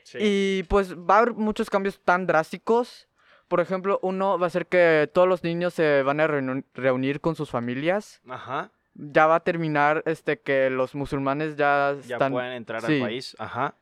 [0.04, 0.18] Sí.
[0.22, 3.10] Y pues va a haber muchos cambios tan drásticos.
[3.50, 7.36] Por ejemplo, uno va a ser que todos los niños se van a reunir con
[7.36, 8.22] sus familias.
[8.28, 8.72] Ajá.
[8.94, 12.96] Ya va a terminar este que los musulmanes ya Ya están pueden entrar sí.
[12.96, 13.36] al país.
[13.38, 13.76] Ajá.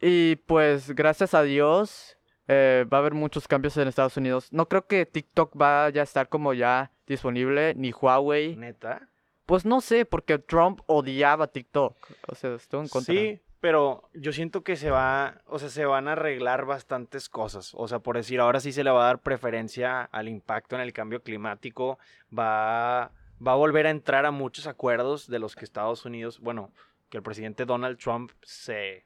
[0.00, 2.15] y pues gracias a Dios
[2.48, 4.52] eh, va a haber muchos cambios en Estados Unidos.
[4.52, 8.56] No creo que TikTok vaya a estar como ya disponible, ni Huawei.
[8.56, 9.08] Neta.
[9.46, 11.96] Pues no sé, porque Trump odiaba TikTok.
[12.28, 13.14] O sea, estuvo en contra.
[13.14, 17.72] Sí, pero yo siento que se va, o sea, se van a arreglar bastantes cosas.
[17.74, 20.82] O sea, por decir, ahora sí se le va a dar preferencia al impacto en
[20.82, 21.98] el cambio climático.
[22.36, 23.12] Va,
[23.44, 26.72] va a volver a entrar a muchos acuerdos de los que Estados Unidos, bueno,
[27.08, 29.04] que el presidente Donald Trump se,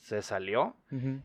[0.00, 0.76] se salió.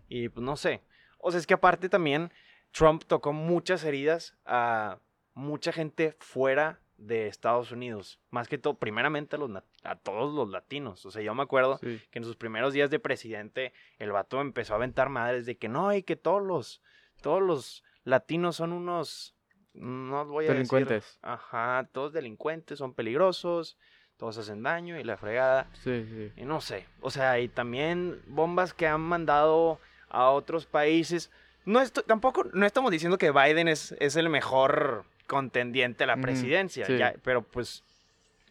[0.07, 0.81] Y pues no sé.
[1.27, 2.31] O sea, es que aparte también
[2.71, 4.99] Trump tocó muchas heridas a
[5.33, 8.19] mucha gente fuera de Estados Unidos.
[8.29, 9.49] Más que todo, primeramente a, los,
[9.83, 11.03] a todos los latinos.
[11.05, 11.99] O sea, yo me acuerdo Sí.
[12.11, 15.67] que en sus primeros días de presidente el vato empezó a aventar madres de que
[15.67, 16.81] no, y que todos los,
[17.21, 19.35] todos los latinos son unos,
[19.73, 21.17] no voy a decir- Delincuentes.
[21.23, 23.77] ajá, todos delincuentes, son peligrosos,
[24.15, 25.67] todos hacen daño y la fregada.
[25.73, 26.31] Sí, sí.
[26.37, 29.79] Y no sé, o sea, y también bombas que han mandado
[30.15, 31.31] a otros países.
[31.65, 36.17] No esto, tampoco, no estamos diciendo que Biden es, es el mejor contendiente a la
[36.17, 36.97] presidencia, sí.
[36.97, 37.83] ya, pero pues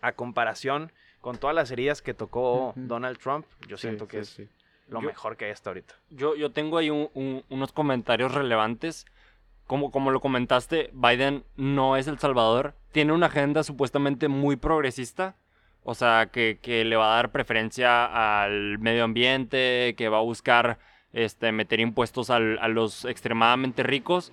[0.00, 2.80] a comparación con todas las heridas que tocó Ujú.
[2.86, 4.54] Donald Trump, yo Sí, siento que sí, es sí.
[4.88, 5.94] lo Yo- mejor que hay hasta ahorita.
[6.10, 9.06] Yo, yo tengo ahí un- un- unos comentarios relevantes.
[9.66, 12.74] Como, como lo comentaste, Biden no es El Salvador.
[12.92, 15.36] Tiene una agenda supuestamente muy progresista.
[15.84, 18.04] O sea, que, que le va a dar preferencia
[18.42, 20.78] al medio ambiente, que va a buscar
[21.14, 24.32] este, meter impuestos al- a los extremadamente ricos,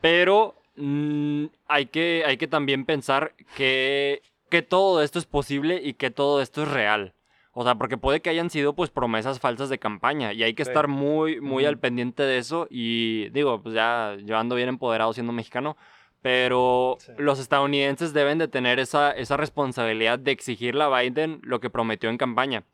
[0.00, 5.94] pero mm, hay, que, hay que también pensar que, que todo esto es posible y
[5.94, 7.14] que todo esto es real.
[7.54, 10.64] O sea, porque puede que hayan sido pues promesas falsas de campaña y hay que
[10.64, 10.70] Sí.
[10.70, 15.12] estar muy, muy al pendiente de eso y digo, pues ya yo ando bien empoderado
[15.12, 15.76] siendo mexicano,
[16.22, 17.12] pero Sí.
[17.18, 22.08] los estadounidenses deben de tener esa, esa responsabilidad de exigirle a Biden lo que prometió
[22.08, 22.64] en campaña.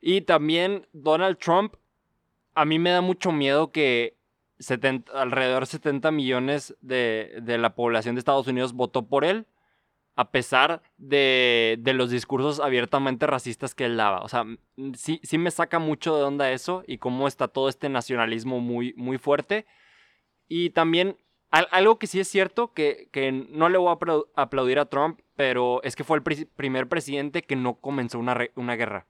[0.00, 1.74] Y también Donald Trump,
[2.54, 4.16] a mí me da mucho miedo que
[4.58, 9.46] 70 alrededor de 70 millones de, de la población de Estados Unidos votó por él,
[10.14, 14.20] a pesar de, de los discursos abiertamente racistas que él daba.
[14.22, 17.68] O sea, mm, sí, sí me saca mucho de onda eso y cómo está todo
[17.68, 19.66] este nacionalismo muy, muy fuerte.
[20.48, 21.16] Y también
[21.50, 24.86] al- algo que sí es cierto, que, que no le voy a aplau- aplaudir a
[24.86, 29.06] Trump, pero es que fue el pri- primer presidente que no comenzó una, una guerra.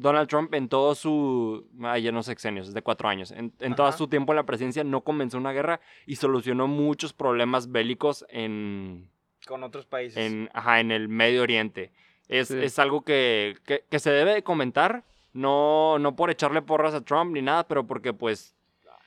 [0.00, 3.74] Donald Trump en todo su, ah, ya no sexenios, es de cuatro años, en, en
[3.74, 8.24] todo su tiempo en la presidencia no comenzó una guerra y solucionó muchos problemas bélicos
[8.30, 9.10] en,
[9.46, 10.16] Con otros países.
[10.16, 11.92] en, ajá, en el Medio Oriente.
[12.28, 12.58] Es, Sí.
[12.62, 17.04] es algo que, que- que se debe de comentar, no, no por echarle porras a
[17.04, 18.54] Trump ni nada, pero porque pues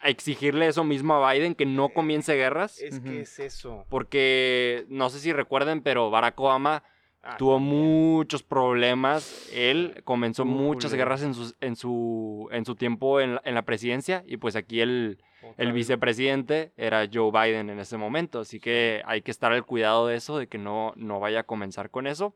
[0.04, 3.86] exigirle eso mismo a Biden, que no comience guerras, Es que es eso.
[3.90, 6.84] porque no sé si recuerden, pero Barack Obama
[7.26, 7.82] Ah, tuvo también.
[7.82, 9.50] muchos problemas.
[9.54, 13.62] Él comenzó muchas guerras en, sus- en, su, en su tiempo en la, en la
[13.64, 15.24] presidencia y pues aquí el,
[15.58, 18.42] el vicepresidente era Joe Biden en ese momento.
[18.42, 21.44] Así que hay que estar al cuidado de eso, de que no, no vaya a
[21.44, 22.36] comenzar con eso.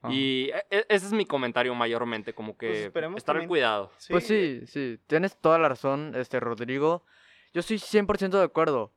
[0.00, 0.12] Ajá.
[0.14, 3.90] Y e- e- ese es mi comentario mayormente, como Pues que esperemos estar al cuidado.
[4.08, 7.04] Pues sí, sí, tienes toda la razón, este Rodrigo.
[7.52, 8.92] Yo estoy 100% de acuerdo.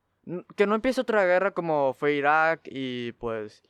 [0.55, 3.63] Que no empiece otra guerra como fue Irak y pues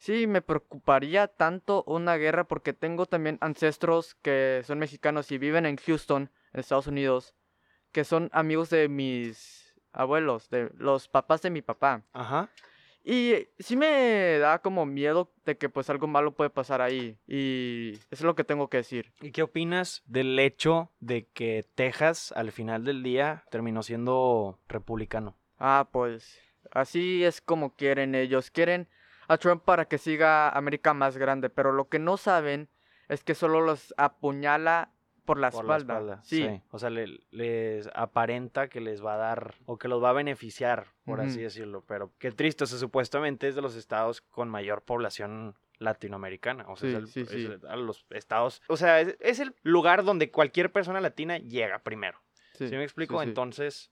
[0.00, 5.66] sí, me preocuparía tanto una guerra porque tengo también ancestros que son mexicanos y viven
[5.66, 7.36] en Houston, en Estados Unidos,
[7.92, 12.02] que son amigos de mis abuelos, de los papás de mi papá.
[12.12, 12.50] Ajá.
[13.02, 17.18] Y sí me da como miedo de que pues algo malo puede pasar ahí.
[17.26, 19.12] Y eso es lo que tengo que decir.
[19.20, 25.36] ¿Y qué opinas del hecho de que Texas al final del día terminó siendo republicano?
[25.58, 26.38] Ah, pues
[26.72, 28.50] así es como quieren ellos.
[28.50, 28.88] Quieren
[29.30, 32.68] a Trump para que siga América más grande, pero lo que no saben
[33.08, 34.92] es que solo los apuñala
[35.24, 35.94] por la Por espalda.
[35.94, 36.22] la espalda.
[36.24, 36.62] Sí.
[36.70, 40.14] O sea, le- les aparenta que les va a dar o que los va a
[40.14, 41.84] beneficiar, por así decirlo.
[41.86, 46.64] Pero qué triste, o sea, supuestamente es de los estados con mayor población latinoamericana.
[46.68, 47.44] O sea, Sí, es, el- sí, es sí.
[47.46, 48.62] el- a los estados.
[48.68, 52.20] O sea, es, es el lugar donde cualquier persona latina llega primero.
[52.54, 53.22] ¿Sí, me explico?
[53.22, 53.90] Entonces,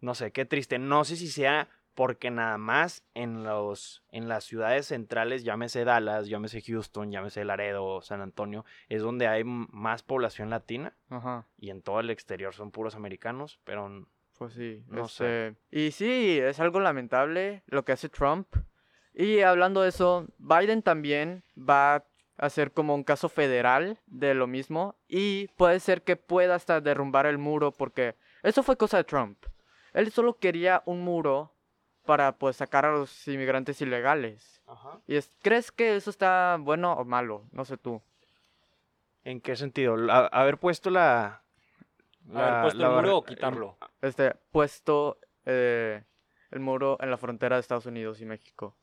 [0.00, 0.78] no sé, qué triste.
[0.78, 6.28] No sé si sea porque nada más en los en las ciudades centrales, llámese Dallas,
[6.28, 11.46] llámese Houston, llámese Laredo, San Antonio, es donde hay más población latina Ajá.
[11.58, 14.06] y en todo el exterior son puros americanos, pero
[14.38, 18.48] Pues sí, No este, Y sí, es algo lamentable lo que hace Trump.
[19.14, 22.04] Y hablando de eso, Biden también va a
[22.38, 24.96] hacer como un caso federal de lo mismo.
[25.06, 29.38] Y puede ser que pueda hasta derrumbar el muro porque eso fue cosa de Trump.
[29.92, 31.52] Él solo quería un muro
[32.04, 34.62] para pues sacar a los inmigrantes ilegales.
[35.06, 37.44] Y es, ¿crees que eso está bueno o malo?
[37.52, 38.02] No sé tú.
[39.24, 39.96] ¿en qué sentido?
[39.96, 41.42] La- haber puesto la
[42.34, 43.76] Haber puesto la el muro o quitarlo.
[44.00, 46.02] Este, puesto eh,
[46.50, 48.76] el muro en la frontera de Estados Unidos y México.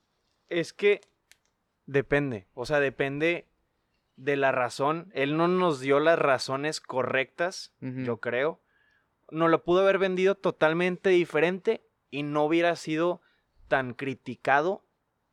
[0.48, 1.02] Es que
[1.86, 3.48] depende, o sea, depende
[4.16, 5.12] de la razón.
[5.14, 8.62] Él no nos dio las razones correctas, yo creo.
[9.32, 13.22] Nos lo pudo haber vendido totalmente diferente y no hubiera sido
[13.67, 14.84] tan criticado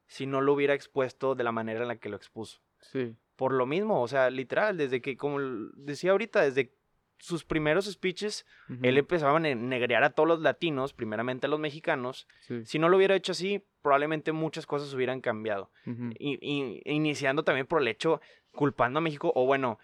[0.07, 2.61] si no lo hubiera expuesto de la manera en la que lo expuso.
[2.81, 3.15] Sí.
[3.37, 5.41] Por lo mismo, o sea, literal, desde que, como
[5.75, 6.73] decía ahorita, desde
[7.19, 8.45] sus primeros speeches,
[8.83, 12.29] él empezaba a ne- negrear a todos los latinos, primeramente a los mexicanos.
[12.41, 12.65] Sí.
[12.67, 15.71] Si no lo hubiera hecho así, probablemente muchas cosas hubieran cambiado
[16.19, 18.21] y, y- iniciando también por el hecho
[18.53, 19.79] culpando a México o bueno,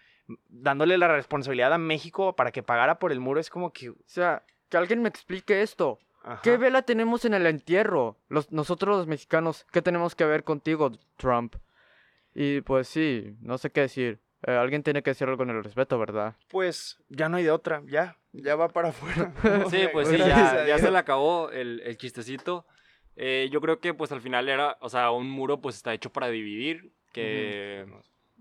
[0.47, 3.95] dándole la responsabilidad a México para que pagara por el muro es como que O
[4.05, 5.99] sea, que alguien me explique esto.
[6.23, 6.41] Ajá.
[6.41, 8.17] ¿Qué vela tenemos en el entierro?
[8.29, 11.55] Los, nosotros los mexicanos, ¿qué tenemos que ver contigo, Trump?
[12.33, 14.19] Y pues sí, no sé qué decir.
[14.45, 16.35] Eh, alguien tiene que decir algo en el respeto, ¿verdad?
[16.49, 19.33] pues ya no hay de otra, ya, ya va para afuera.
[19.69, 22.65] Sí, pues sí, ya, se le acabó el, el chistecito.
[23.15, 26.11] Eh, yo creo que pues al final era, o sea, un muro pues está hecho
[26.11, 27.85] para dividir, que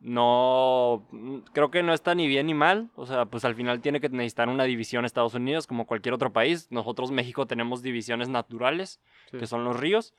[0.03, 3.81] no, mm, creo que no está ni bien ni mal, o sea, pues al final
[3.81, 6.67] tiene que necesitar una división Estados Unidos como cualquier otro país.
[6.71, 9.39] Nosotros México tenemos divisiones naturales, Sí.
[9.39, 10.15] que son los ríos.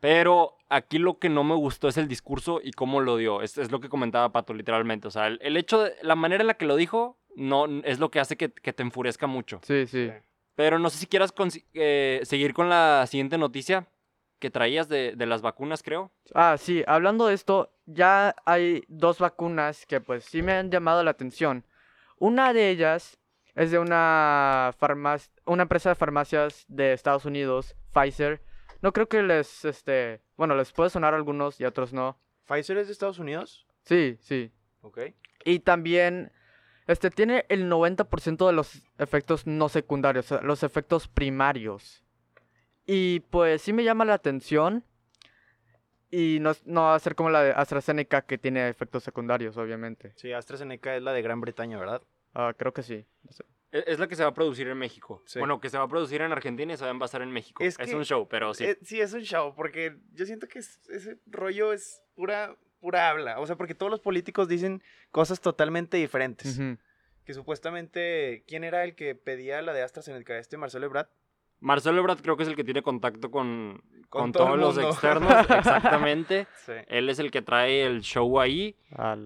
[0.00, 3.42] Pero aquí lo que no me gustó es el discurso y cómo lo dio.
[3.42, 5.08] Es, es lo que comentaba Pato, literalmente.
[5.08, 7.98] O sea, el, el hecho de la manera en la que lo dijo no es
[7.98, 9.60] lo que hace que, que te enfurezca mucho.
[9.62, 10.10] Sí, sí.
[10.54, 13.88] Pero no sé si quieras consi- eh, seguir con la siguiente noticia
[14.40, 16.10] que traías de, de las vacunas, creo.
[16.34, 21.04] Ah, sí, hablando de esto, ya hay dos vacunas que pues sí me han llamado
[21.04, 21.64] la atención.
[22.18, 23.18] Una de ellas
[23.54, 28.40] es de una farmacia, una empresa de farmacias de Estados Unidos, Pfizer.
[28.82, 32.18] No creo que les, este, bueno, les puede sonar a algunos y a otros no.
[32.46, 33.66] ¿Pfizer es de Estados Unidos?
[33.84, 34.50] Sí, sí.
[34.82, 35.00] Ok.
[35.44, 36.32] Y también,
[36.86, 42.04] este, tiene el 90% de los efectos no secundarios, o sea, los efectos primarios.
[42.86, 44.84] Y pues sí me llama la atención.
[46.10, 50.12] Y no, no va a ser como la de AstraZeneca que tiene efectos secundarios, obviamente.
[50.16, 52.02] Sí, AstraZeneca es la de Gran Bretaña, ¿verdad?
[52.34, 53.06] Ah, creo que sí.
[53.22, 53.44] no sé.
[53.72, 55.22] E- Es la que se va a producir en México.
[55.26, 55.38] Sí.
[55.38, 57.62] Bueno, que se va a producir en Argentina y se va a envasar en México.
[57.62, 58.64] Es Es, que- un show, pero sí.
[58.64, 63.08] Eh, sí, es un show, porque yo siento que es- ese rollo es pura, pura
[63.08, 63.38] habla.
[63.38, 66.58] O sea, porque todos los políticos dicen cosas totalmente diferentes.
[67.24, 70.36] Que supuestamente, ¿quién era el que pedía la de AstraZeneca?
[70.38, 71.06] Este Marcelo Ebrard.
[71.60, 74.78] Marcelo Ebrard creo que es el que tiene contacto con, Con con todo todos los
[74.78, 75.30] externos.
[75.50, 76.46] Exactamente.
[76.64, 76.72] Sí.
[76.88, 78.76] Él es el que trae el show ahí.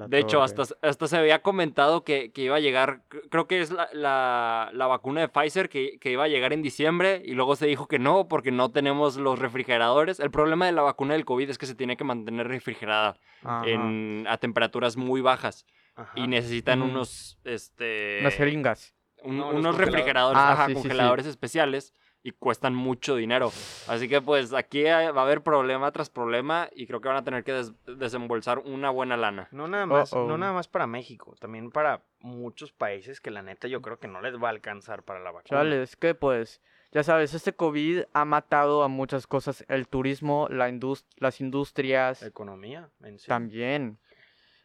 [0.09, 3.61] De hecho, hasta, hasta se había comentado que, que iba a llegar, cr- creo que
[3.61, 7.35] es la, la- la vacuna de Pfizer que, que iba a llegar en diciembre y
[7.35, 10.19] luego se dijo que no porque no tenemos los refrigeradores.
[10.21, 13.17] El problema de la vacuna del COVID es que se tiene que mantener refrigerada
[13.65, 15.67] en, a temperaturas muy bajas
[15.97, 16.13] Ajá.
[16.17, 16.91] y necesitan Ujú.
[16.91, 18.95] unos, este, Las jeringas.
[19.23, 19.95] un- No, los unos congeladores.
[19.95, 20.89] refrigeradores, Ah, ajá, sí, sí, sí.
[20.89, 21.95] congeladores especiales
[22.27, 23.53] y cuestan mucho dinero.
[23.87, 27.23] Así que pues aquí va a haber problema tras problema y creo que van a
[27.23, 29.47] tener que des- desembolsar una buena lana.
[29.53, 33.69] No nada más, no nada más para México, también para muchos países que la neta
[33.69, 35.45] yo creo que no les va a alcanzar para la vacuna.
[35.61, 36.63] Chale, es que pues,
[36.93, 39.63] ya sabes, este COVID ha matado a muchas cosas.
[39.69, 43.27] El turismo, la indus- las industrias, La economía en sí.
[43.29, 43.99] también.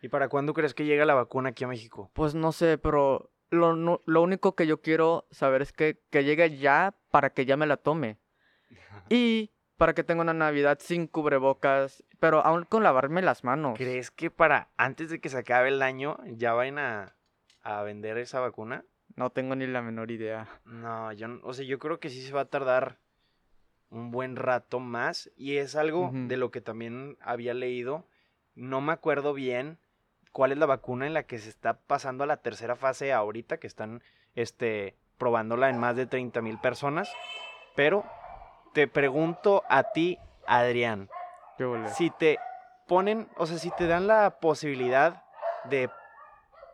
[0.01, 2.09] ¿Y para cuándo crees que llega la vacuna aquí a México?
[2.13, 6.23] Pues no sé, pero lo, no- lo único que yo quiero saber es que, que
[6.23, 8.17] llegue ya para que ya me la tome.
[9.09, 13.77] Y para que tenga una Navidad sin cubrebocas, pero aún con lavarme las manos.
[13.77, 17.15] ¿Crees que para antes de que se acabe el año ya vayan a,
[17.63, 18.83] a vender esa vacuna?
[19.15, 20.47] No tengo ni la menor idea.
[20.65, 22.97] No, yo, no- o sea, yo creo que sí se va a tardar
[23.89, 28.05] un buen rato más y es algo de lo que también había leído.
[28.55, 29.79] No me acuerdo bien
[30.33, 33.57] cuál es la vacuna en la que se está pasando a la tercera fase ahorita,
[33.57, 34.03] que están
[34.35, 37.13] este, probándola en más de 30 mil personas.
[37.75, 38.03] Pero
[38.73, 40.17] te pregunto a ti,
[40.47, 41.09] Adrián,
[41.57, 42.39] Qué si te
[42.87, 45.21] ponen, o sea, si te dan la posibilidad
[45.65, 45.89] de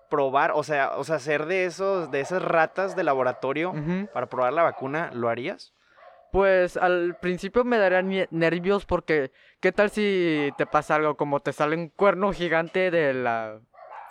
[0.09, 3.73] probar, o sea, o sea, ser de esos, de esas ratas de laboratorio
[4.13, 5.73] para probar la vacuna, ¿lo harías?
[6.31, 9.31] Pues al principio me darían nervios porque
[9.61, 13.59] ¿qué tal si te pasa algo como te sale un cuerno gigante de la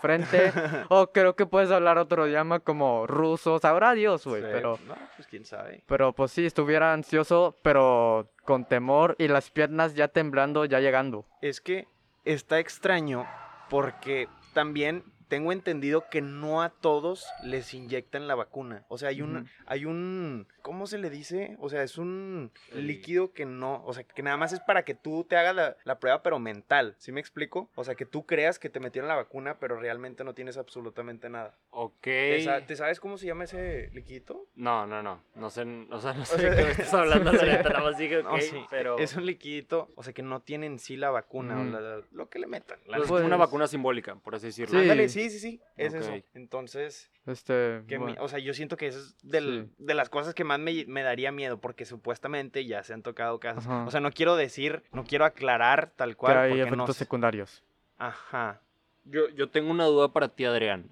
[0.05, 0.53] frente?
[0.91, 4.79] o creo que puedes hablar otro idioma como ruso, sabrá Dios, güey, Sí, pero...
[4.87, 5.83] No, pues quién sabe.
[5.87, 11.25] Pero pues sí, estuviera ansioso, pero con temor y las piernas ya temblando, ya llegando.
[11.41, 11.89] Es que
[12.25, 13.27] está extraño
[13.71, 18.85] porque también tengo entendido que no a todos les inyectan la vacuna.
[18.89, 21.57] O sea, hay un, hay un, ¿cómo se le dice?
[21.61, 24.95] O sea, es un líquido que no, o sea, que nada más es para que
[24.95, 26.95] tú te hagas la, la prueba, pero mental.
[26.99, 27.71] ¿Sí me explico?
[27.75, 31.29] O sea, que tú creas que te metieron la vacuna, pero realmente no tienes absolutamente
[31.29, 31.55] nada.
[31.71, 32.01] Ok.
[32.03, 34.47] ¿Te, sa- te sabes cómo se llama ese líquido?
[34.55, 35.23] No, no, no.
[35.35, 37.47] No sé, o sea, no sé sea, de qué me estás hablando, la sí.
[37.47, 37.69] neta.
[37.69, 38.99] Nada más dije, ok, No, sí, pero...
[38.99, 42.31] Es un líquido, o sea, que no tiene en sí la vacuna, o la- lo
[42.31, 42.79] que le metan.
[42.87, 43.25] la pues, neta.
[43.27, 44.79] una vacuna simbólica, por así decirlo.
[44.79, 44.83] Sí.
[44.83, 46.11] Ándale, sí, sí, sí, es eso.
[46.33, 50.35] Entonces, Este, que mi- o sea, yo siento que eso es del- de las cosas
[50.35, 53.65] que más me, me daría miedo, porque supuestamente ya se han tocado casos.
[53.67, 53.85] Ajá.
[53.87, 56.93] O sea, no quiero decir, no quiero aclarar tal que cual, hay porque efectos no
[56.93, 57.63] secundarios.
[57.99, 58.61] Ajá.
[59.07, 60.89] Yo, yo tengo una duda para ti, Adrián.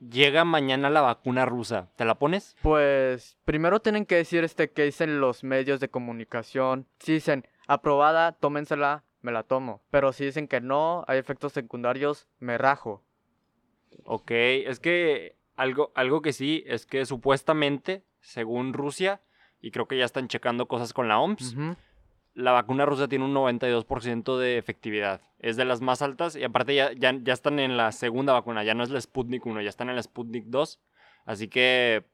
[0.00, 1.88] Llega mañana la vacuna rusa.
[1.96, 2.56] ¿Te la pones?
[2.62, 6.86] Pues primero tienen que decir este que dicen los medios de comunicación.
[6.98, 9.80] Si dicen aprobada, tómensela, me la tomo.
[9.90, 13.02] Pero si dicen que no, hay efectos secundarios, me rajo.
[14.04, 19.20] Ok, es que algo, algo que sí es que supuestamente, según Rusia,
[19.60, 21.56] y creo que ya están checando cosas con la OMS,
[22.34, 25.22] la vacuna rusa tiene un 92% de efectividad.
[25.38, 28.64] Es de las más altas y aparte ya, ya, ya están en la segunda vacuna,
[28.64, 30.80] ya no es la Sputnik 1, ya están en la Sputnik 2.
[31.24, 32.04] Así que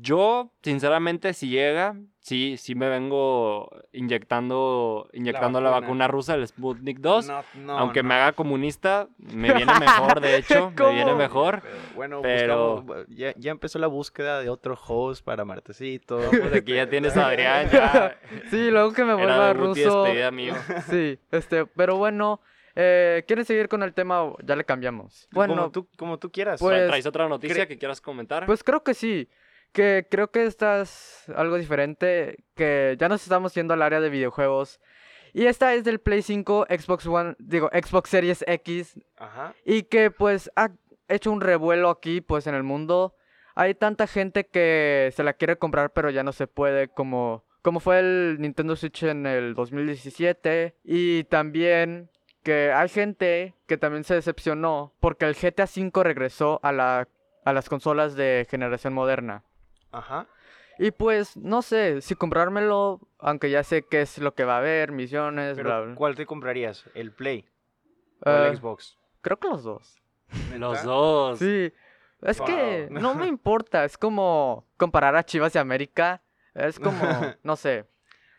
[0.00, 6.08] yo, sinceramente, si llega, sí, sí me vengo inyectando, inyectando la vacuna, vacuna.
[6.08, 7.26] rusa, el Sputnik 2.
[7.26, 8.08] No, no, Aunque no.
[8.10, 11.62] me haga comunista, me viene mejor, de hecho, me viene mejor.
[11.62, 16.18] Pero, bueno, Pero- buscamos- ya, ya empezó la búsqueda de otro host para Martecito.
[16.30, 18.16] Pues aquí ya tienes a Adrián, ya
[18.50, 20.04] Sí, luego que me vuelva ruso.
[20.04, 20.54] despedida mío.
[20.88, 22.40] Sí, este, pero bueno,
[22.74, 25.28] Eh, ¿Quieren seguir con el tema ya le cambiamos?
[25.30, 26.58] como Bueno, tú, como tú quieras.
[26.58, 28.46] Tra- Pues, ¿Traes otra noticia que quieras comentar?
[28.46, 29.28] pues creo que sí.
[29.72, 32.44] Que creo que esta es algo diferente.
[32.54, 34.80] Que ya nos estamos yendo al área de videojuegos.
[35.32, 39.00] Y esta es del Play 5, Xbox One, digo, Xbox Series X.
[39.16, 39.54] Ajá.
[39.64, 40.70] Y que pues ha
[41.08, 43.14] hecho un revuelo aquí, pues en el mundo.
[43.54, 47.80] Hay tanta gente que se la quiere comprar, pero ya no se puede, como, como
[47.80, 50.76] fue el Nintendo Switch en el 2017.
[50.84, 52.10] Y también
[52.42, 57.08] que hay gente que también se decepcionó porque el GTA V regresó a, la,
[57.44, 59.44] a las consolas de generación moderna.
[59.92, 60.26] Ajá.
[60.78, 64.58] Y pues, no sé, si comprármelo, aunque ya sé qué es lo que va a
[64.58, 65.94] haber, misiones, bla, Pero, bla.
[65.94, 66.84] ¿cuál te comprarías?
[66.94, 67.46] ¿El Play
[68.24, 68.98] o Eh, el Xbox?
[69.20, 69.96] creo que los dos.
[70.58, 71.38] Los dos.
[71.38, 71.72] Sí,
[72.22, 76.22] es que no me importa, es como comparar a Chivas de América,
[76.54, 76.98] es como,
[77.42, 77.86] no sé,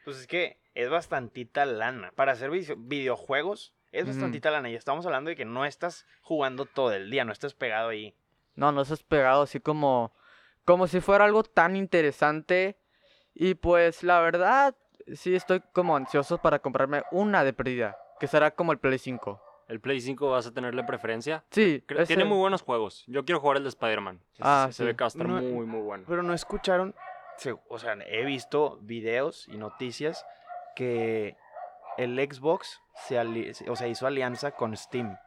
[0.04, 2.12] Pues es que es bastantita lana.
[2.16, 4.70] Para hacer videojuegos es bastantita lana.
[4.72, 8.16] Y estamos hablando de que no estás jugando todo el día, no estás pegado ahí.
[8.56, 10.16] no, no es pegado así como,
[10.66, 12.78] como si fuera algo tan interesante
[13.34, 14.76] y pues la verdad,
[15.14, 19.42] sí estoy como ansioso para comprarme una de pérdida, que será como el Play 5.
[19.70, 21.44] ¿El Play 5 vas a tenerle preferencia?
[21.50, 23.04] Sí, Tiene muy buenos juegos.
[23.08, 24.20] Yo quiero jugar el de Spider-Man.
[24.34, 24.98] Se- Ah, se, se ve sí.
[24.98, 26.04] que va a estar No- muy, muy bueno.
[26.08, 26.94] Pero no escucharon,
[27.38, 30.26] se- o sea, he visto videos y noticias
[30.76, 31.38] que
[31.98, 35.18] el Xbox se ali- o sea, hizo alianza con Steam.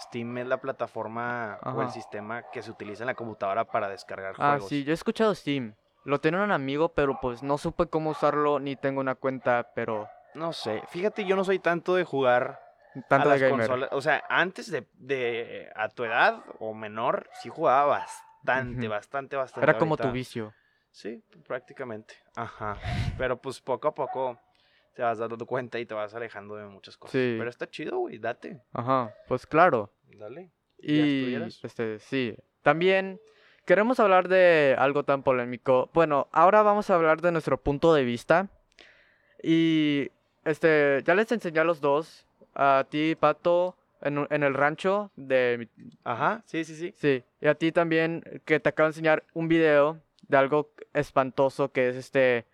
[0.00, 4.34] Steam es la plataforma o el sistema que se utiliza en la computadora para descargar
[4.38, 4.68] Ah, juegos.
[4.68, 5.74] sí, yo he escuchado Steam.
[6.04, 10.08] Lo tenía un amigo, pero pues no supe cómo usarlo ni tengo una cuenta, pero
[10.34, 12.60] No sé, fíjate, yo no soy tanto de jugar
[13.08, 13.66] tanto a de las gamer.
[13.66, 13.88] consolas.
[13.92, 19.68] O sea, antes de, de a tu edad o menor, sí jugaba bastante, bastante, bastante.
[19.70, 20.52] Era como tu vicio.
[20.92, 22.14] Sí, prácticamente.
[22.36, 22.76] Ajá.
[23.18, 24.38] Pero pues poco a poco
[24.96, 27.12] te vas dando cuenta y te vas alejando de muchas cosas.
[27.12, 27.36] Sí.
[27.38, 28.62] Pero está chido, güey, date.
[28.72, 29.92] Ajá, pues claro.
[30.16, 30.50] Dale.
[30.78, 32.34] ¿Ya Y este, sí.
[32.62, 33.20] También
[33.66, 35.90] queremos hablar de algo tan polémico.
[35.92, 38.48] Bueno, ahora vamos a hablar de nuestro punto de vista.
[39.42, 40.10] Y
[40.44, 45.68] este, ya les enseñé a los dos, a ti, Pato, en, en el rancho de
[46.04, 46.94] Ajá, sí, sí, sí.
[46.96, 51.70] Sí, y a ti también que te acabo de enseñar un video de algo espantoso
[51.70, 52.46] que es este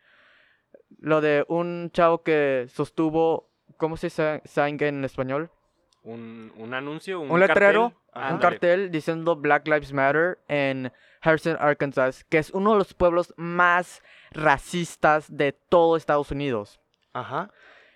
[0.99, 3.53] lo de un chavo que sostuvo
[3.83, 5.51] ¿cómo se dice en español?
[6.05, 8.35] Un, un anuncio, un, Un, letrero, cartel.
[8.35, 13.35] un cartel diciendo Black Lives Matter en Harrison, Arkansas, que es uno de los pueblos
[13.37, 16.81] más racistas de todo Estados Unidos.
[17.13, 17.51] Ajá.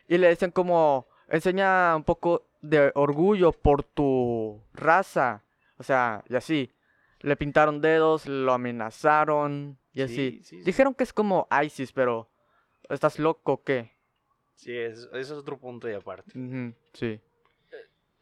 [0.08, 5.44] Y le dicen como, enseña un poco de orgullo por tu raza.
[5.78, 6.72] O sea, y así.
[7.20, 10.14] Le pintaron dedos, lo amenazaron y así.
[10.14, 10.64] Sí, sí, sí.
[10.64, 12.28] Dijeron que es como ISIS, pero
[12.91, 13.93] ¿estás loco o qué?
[14.55, 16.32] Sí, es- eso es otro punto y aparte.
[16.95, 17.20] Sí.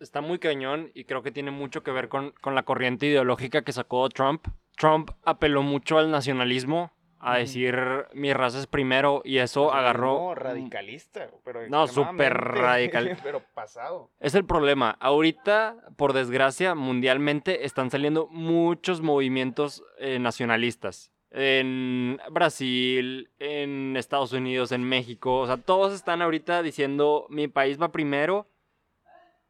[0.01, 3.63] Está muy cañón y creo que tiene mucho que ver con, con la corriente ideológica
[3.63, 4.47] que sacó Trump.
[4.77, 7.79] Trump apeló mucho al nacionalismo, a decir
[8.13, 10.13] mi raza es primero y eso agarró...
[10.19, 13.17] No, radicalista, pero No, súper radical.
[13.23, 14.11] pero pasado.
[14.21, 14.91] Es el problema.
[15.01, 21.13] Ahorita, por desgracia, mundialmente están saliendo muchos movimientos eh, nacionalistas.
[21.37, 25.41] En Brasil, en Estados Unidos, en México.
[25.41, 28.49] O sea, todos están ahorita diciendo mi país va primero.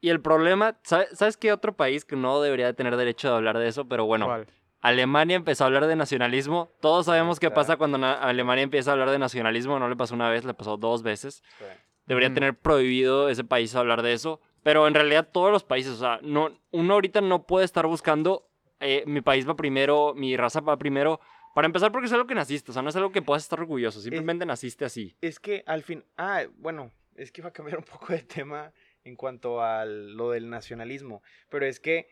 [0.01, 3.37] Y el problema, ¿sabe- ¿sabes qué otro país que no debería de tener derecho de
[3.37, 3.87] hablar de eso?
[3.87, 4.47] Pero bueno, ¿Cuál?
[4.81, 6.71] Alemania empezó a hablar de nacionalismo.
[6.81, 9.79] Todos sabemos qué pasa cuando Alemania empieza a hablar de nacionalismo.
[9.79, 11.43] No le pasó una vez, le pasó dos veces
[12.07, 12.35] debería Ujú.
[12.35, 14.41] tener prohibido ese país hablar de eso.
[14.63, 18.49] Pero en realidad todos los países, o sea, no, uno ahorita no puede estar buscando
[18.81, 21.21] eh, mi país va primero, mi raza va primero.
[21.55, 23.61] Para empezar, porque es algo que naciste, o sea, no es algo que puedas estar
[23.61, 25.17] orgulloso, simplemente naciste así.
[25.21, 28.73] Es que al fin, ah, bueno, es que iba a cambiar un poco de tema
[29.05, 32.09] en cuanto a lo del nacionalismo, pero es que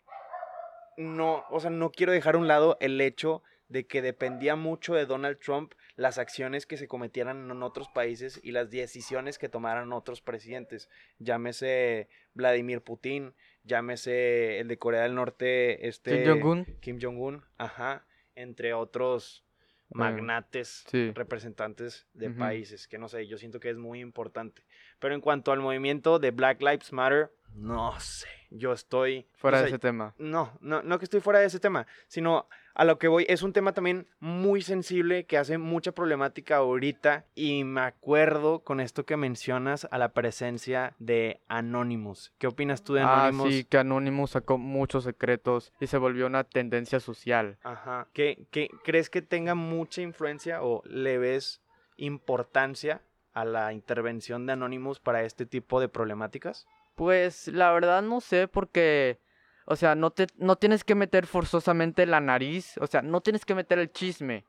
[0.97, 4.93] no, o sea, no quiero dejar a un lado el hecho de que dependía mucho
[4.93, 9.49] de Donald Trump las acciones que se cometieran en otros países y las decisiones que
[9.49, 10.89] tomaran otros presidentes.
[11.17, 13.33] Llámese Vladimir Putin,
[13.63, 16.65] llámese el de Corea del Norte, este Kim Jong-un.
[16.81, 18.05] Kim Jong-un, ajá,
[18.35, 19.43] entre otros
[19.89, 21.11] Bueno, magnates, sí.
[21.11, 24.63] representantes de países, que no sé, yo siento que es muy importante.
[24.99, 29.27] Pero en cuanto al movimiento de Black Lives Matter, no sé, yo estoy...
[29.35, 30.15] Fuera o de ese tema.
[30.17, 33.43] No, no, no que estoy fuera de ese tema, sino a lo que voy, es
[33.43, 39.05] un tema también muy sensible que hace mucha problemática ahorita y me acuerdo con esto
[39.05, 42.33] que mencionas a la presencia de Anonymous.
[42.39, 43.53] ¿Qué opinas tú de Ah, Anonymous?
[43.53, 47.57] sí, que Anonymous sacó muchos secretos y se volvió una tendencia social.
[47.63, 48.07] Ajá.
[48.13, 51.61] ¿Qué, qué- crees que tenga mucha influencia o le ves
[51.97, 53.01] importancia
[53.33, 56.65] a la intervención de Anonymous para este tipo de problemáticas?
[56.95, 59.19] Pues la verdad no sé porque,
[59.65, 63.45] o sea, no, te, no tienes que meter forzosamente la nariz, o sea, no tienes
[63.45, 64.45] que meter el chisme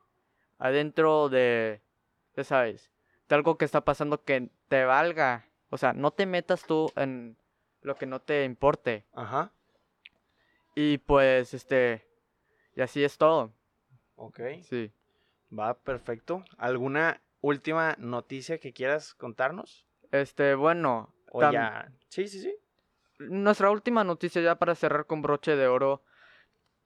[0.57, 1.81] adentro de,
[2.35, 2.91] ya sabes,
[3.27, 5.47] de algo que está pasando que te valga.
[5.69, 7.37] O sea, no te metas tú en
[7.81, 9.05] lo que no te importe.
[9.13, 9.51] Ajá.
[10.75, 12.05] Y pues, este,
[12.75, 13.53] y así es todo.
[14.15, 14.39] Ok.
[14.61, 14.91] Sí.
[15.57, 16.43] Va, perfecto.
[16.57, 19.85] ¿Alguna última noticia que quieras contarnos?
[20.11, 21.91] Este, bueno, O ya.
[22.09, 22.55] Sí, sí, sí.
[23.19, 26.03] Nuestra última noticia ya para cerrar con broche de oro.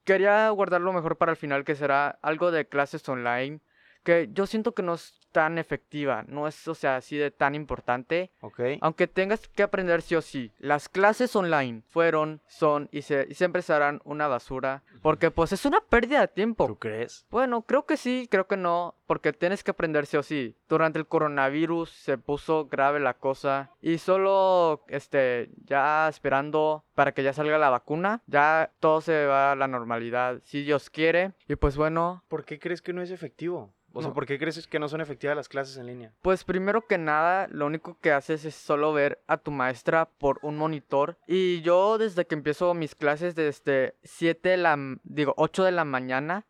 [0.03, 3.61] Quería guardarlo mejor para el final, que será algo de clases online,
[4.03, 7.53] que yo siento que no es tan efectiva, no es, o sea, así de tan
[7.53, 8.31] importante.
[8.41, 8.61] Ok.
[8.81, 13.35] Aunque tengas que aprender sí o sí, las clases online fueron, son y, se, y
[13.35, 16.65] siempre serán una basura, porque pues es una pérdida de tiempo.
[16.65, 17.27] ¿Tú crees?
[17.29, 20.57] Bueno, creo que sí, creo que no, porque tienes que aprender sí o sí.
[20.67, 27.23] Durante el coronavirus se puso grave la cosa y solo, este, ya esperando para que
[27.23, 31.33] ya salga la vacuna, ya todo se va a la normalidad, si Dios quiere.
[31.47, 33.73] Y pues bueno, ¿Por qué crees que no es efectivo?
[33.93, 34.13] O sea.
[34.13, 36.13] ¿por qué crees que no son efectivas las clases en línea?
[36.21, 40.39] pues primero que nada, lo único que haces es solo ver a tu maestra por
[40.41, 41.17] un monitor.
[41.27, 45.85] Y yo desde que empiezo mis clases desde 7 de la, digo, 8 de la
[45.85, 46.45] mañana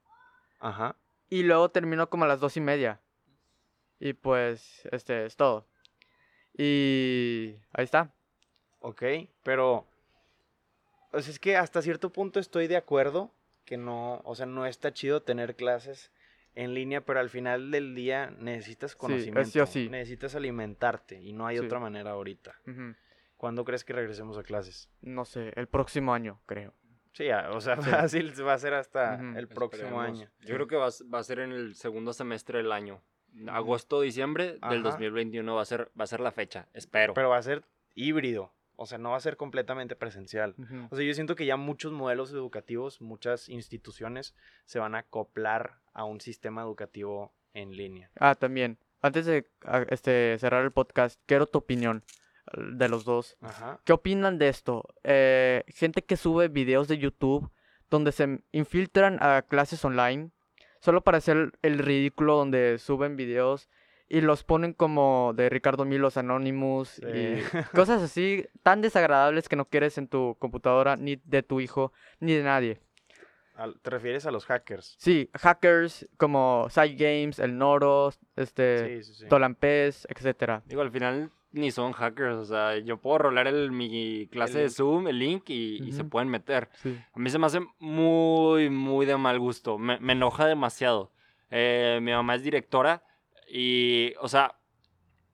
[0.60, 0.96] Ajá.
[1.30, 3.00] y luego termino como a las dos y media.
[4.00, 5.66] Y pues, este es todo.
[6.58, 8.14] Y ahí está.
[8.80, 9.04] Ok,
[9.44, 9.88] pero.
[11.12, 13.32] Sea, es que hasta cierto punto estoy de acuerdo
[13.66, 14.22] que no.
[14.24, 16.12] O sea, no está chido tener clases
[16.64, 19.66] en línea, pero al final del día necesitas es conocimiento.
[19.66, 19.90] sí.
[19.90, 21.66] Necesitas alimentarte y no hay Sí.
[21.66, 22.56] otra manera ahorita.
[22.68, 22.96] Ujú.
[23.38, 24.90] ¿Cuándo crees que regresemos a clases?
[25.02, 26.74] No sé, el próximo año, creo.
[27.14, 27.90] Sí, ya, o sea, Sí.
[27.90, 30.20] fácil va a ser hasta el próximo Esperemos.
[30.22, 30.30] año.
[30.42, 33.02] Yo creo que va, va a ser en el segundo semestre del año.
[33.48, 34.76] Agosto, diciembre del Ajá.
[34.80, 36.68] 2021 va a ser, va a ser la fecha.
[36.74, 37.14] Espero.
[37.14, 37.64] Pero va a ser
[37.96, 38.54] híbrido.
[38.76, 40.56] O sea, no va a ser completamente presencial.
[40.90, 44.36] O sea, yo siento que ya muchos modelos educativos, muchas instituciones
[44.66, 48.10] se van a acoplar a un sistema educativo en línea.
[48.18, 48.78] Ah, también.
[49.02, 52.04] Antes de ah, este, cerrar el podcast, quiero tu opinión
[52.56, 53.36] de los dos.
[53.42, 53.82] Ajá.
[53.84, 54.86] ¿Qué opinan de esto?
[55.04, 57.52] Eh, gente que sube videos de YouTube
[57.90, 60.32] donde se infiltran a clases online
[60.80, 63.68] solo para hacer el ridículo donde suben videos
[64.08, 67.04] y los ponen como de Ricardo Milos Anonymous Sí.
[67.06, 67.42] y
[67.76, 71.92] cosas así tan desagradables que no quieres en tu computadora ni de tu hijo
[72.22, 72.80] ni de nadie.
[73.82, 74.96] ¿Te refieres a los hackers?
[74.98, 79.28] Sí, hackers como Side Games, El Noros, este, Sí, sí, sí.
[79.28, 80.62] Tolampez, etcétera.
[80.66, 82.36] Digo, al final ni son hackers.
[82.38, 84.70] O sea, yo puedo rolar el, mi clase El de.
[84.70, 86.70] Zoom, el link, y, y se pueden meter.
[86.82, 86.98] Sí.
[87.14, 89.78] A mí se me hace muy, muy de mal gusto.
[89.78, 91.12] Me, me enoja demasiado.
[91.52, 93.04] Eh, mi mamá es directora
[93.52, 94.56] y, o sea,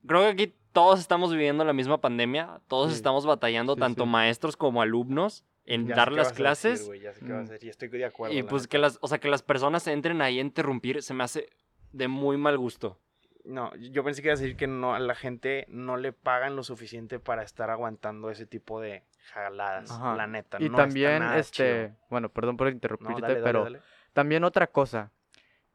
[0.07, 2.61] creo que aquí todos estamos viviendo la misma pandemia.
[2.67, 2.95] Todos Sí.
[2.95, 4.09] estamos batallando, Sí, tanto sí.
[4.09, 6.88] maestros como alumnos, en Ya dar las vas a decir, clases.
[6.88, 8.36] güey, ya sé qué vas a decir, y estoy de acuerdo.
[8.36, 8.72] y la pues neta.
[8.72, 11.49] que las, o sea, que las personas entren ahí a interrumpir se me hace
[11.91, 12.99] de muy mal gusto.
[13.45, 16.55] No, yo pensé que iba a decir que no, a la gente no le pagan
[16.55, 19.03] lo suficiente para estar aguantando ese tipo de
[19.34, 19.91] jaladas.
[19.91, 20.16] Ajá.
[20.16, 20.57] La neta.
[20.59, 21.97] Y no está también, nada este, chido.
[22.09, 23.80] bueno, perdón por No, interrumpirte, dale, dale, pero dale.
[24.13, 25.11] también otra cosa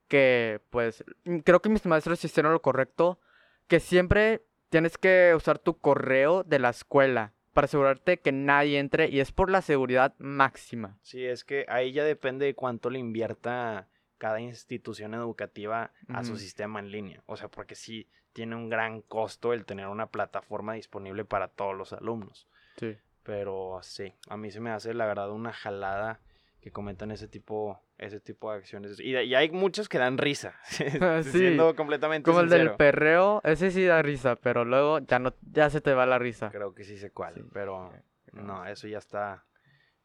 [0.08, 3.20] que, pues, mm, creo que mis maestros hicieron lo correcto,
[3.68, 9.08] que siempre tienes que usar tu correo de la escuela para asegurarte que nadie entre
[9.08, 10.98] y es por la seguridad máxima.
[11.02, 13.88] Sí, es que ahí ya depende de cuánto le invierta
[14.18, 17.22] cada institución educativa a su sistema en línea.
[17.26, 21.74] O sea, porque sí tiene un gran costo el tener una plataforma disponible para todos
[21.74, 22.46] los alumnos.
[22.76, 22.96] Sí.
[23.22, 26.20] Pero sí, a mí se me hace la verdad una jalada
[26.60, 29.00] que cometan ese tipo, ese tipo de acciones.
[29.00, 30.84] Y, y hay muchos que dan risa, Sí,
[31.30, 35.70] siendo completamente Como el del perreo, ese sí da risa, pero luego ya no, ya
[35.70, 36.50] se te va la risa.
[36.50, 37.42] Creo que sí sé cuál, Sí.
[37.52, 37.92] pero
[38.32, 39.44] no, eso ya está,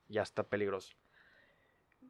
[0.07, 0.95] ya está peligroso.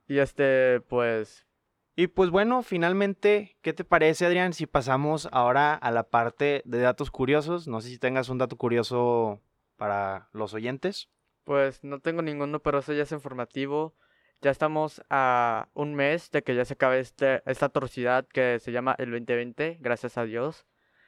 [0.08, 1.48] Y este, pues,
[1.96, 6.80] Y pues bueno, finalmente, ¿qué te parece, Adrián, si pasamos ahora a la parte de
[6.80, 7.68] datos curiosos?
[7.68, 9.42] No sé si tengas un dato curioso
[9.78, 11.10] para los oyentes.
[11.46, 13.96] Pues no tengo ninguno, pero eso ya es informativo.
[14.42, 18.72] Ya estamos a un mes de que ya se acabe este, esta atrocidad que se
[18.72, 20.66] llama el 2020, gracias a Dios.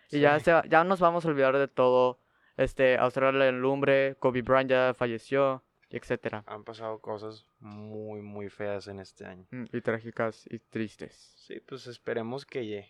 [0.09, 0.45] Y ya, Sí.
[0.45, 2.19] se, ya nos vamos a olvidar de todo.
[2.55, 6.43] Este, Australia en lumbre, Kobe Bryant ya falleció, etcétera.
[6.47, 9.45] Han pasado cosas muy, muy feas en este año.
[9.51, 11.13] Mm, Y trágicas y tristes.
[11.37, 12.87] Sí, pues esperemos que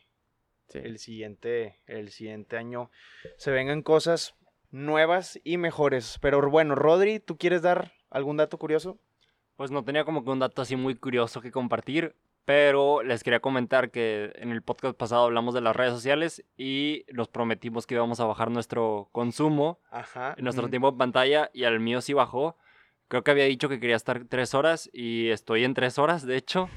[0.69, 0.77] Sí.
[0.79, 2.89] el siguiente, el siguiente año
[3.37, 4.35] se vengan cosas
[4.71, 6.17] nuevas y mejores.
[6.21, 8.99] Pero bueno, Rodri, ¿tú quieres dar algún dato curioso?
[9.57, 13.41] Pues no tenía como que un dato así muy curioso que compartir, Pero les quería
[13.41, 17.95] comentar que en el podcast pasado hablamos de las redes sociales y nos prometimos que
[17.95, 20.33] íbamos a bajar nuestro consumo, Ajá.
[20.39, 20.69] nuestro Ujú.
[20.69, 22.55] tiempo en pantalla y al mío sí bajó.
[23.09, 26.37] Creo que había dicho que quería estar tres horas y estoy en tres horas, de
[26.37, 26.69] hecho.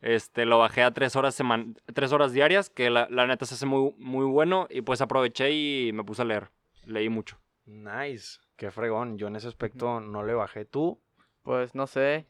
[0.00, 3.56] Este, lo bajé a tres horas, seman tres horas diarias, que la, la neta se
[3.56, 6.48] hace muy, muy bueno y pues aproveché y me puse a leer.
[6.86, 7.36] Leí mucho.
[7.66, 8.38] Nice.
[8.56, 9.18] Qué fregón.
[9.18, 10.64] Yo en ese aspecto no le bajé.
[10.64, 10.98] ¿Tú?
[11.42, 12.26] Pues no sé.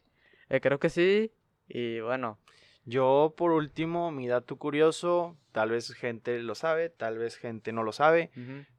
[0.49, 1.33] Eh, creo que sí.
[1.69, 2.39] Y bueno.
[2.87, 7.83] Yo, por último, mi dato curioso, tal vez gente lo sabe, tal vez gente no
[7.83, 8.31] lo sabe,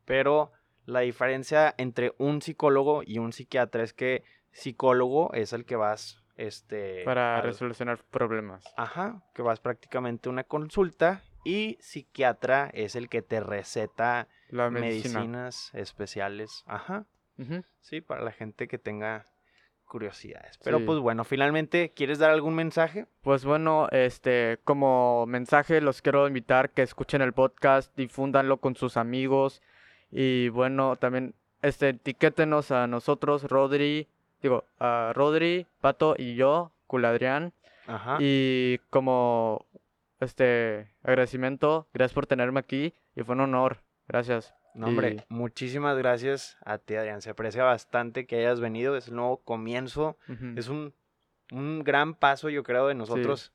[0.05, 0.51] pero
[0.85, 6.23] la diferencia entre un psicólogo y un psiquiatra es que psicólogo es el que vas,
[6.35, 7.03] este...
[7.05, 8.65] Para al- resolucionar problemas.
[8.75, 14.69] Ajá, que vas prácticamente a una consulta y psiquiatra es el que te receta La
[14.71, 15.19] medicina.
[15.19, 16.63] medicinas especiales.
[16.65, 17.05] Ajá,
[17.81, 19.30] sí, para la gente que tenga
[19.91, 20.57] curiosidades.
[20.63, 20.85] Pero Sí.
[20.85, 23.07] pues bueno, finalmente, ¿quieres dar algún mensaje?
[23.21, 28.95] Pues bueno, este, como mensaje los quiero invitar que escuchen el podcast, difúndanlo con sus
[28.95, 29.61] amigos
[30.09, 34.07] y bueno, también este etiquétenos a nosotros, Rodri,
[34.41, 37.51] digo, a Rodri, Pato y yo, Culadrián
[37.85, 38.15] Ajá.
[38.21, 39.65] y como
[40.21, 43.79] este agradecimiento, gracias por tenerme aquí y fue un honor.
[44.07, 44.53] Gracias.
[44.73, 47.21] No, hombre, Y- muchísimas gracias a ti, Adrián.
[47.21, 48.95] Se aprecia bastante que hayas venido.
[48.95, 50.17] Es el nuevo comienzo.
[50.55, 50.93] Es un,
[51.51, 53.53] un gran paso, yo creo, de nosotros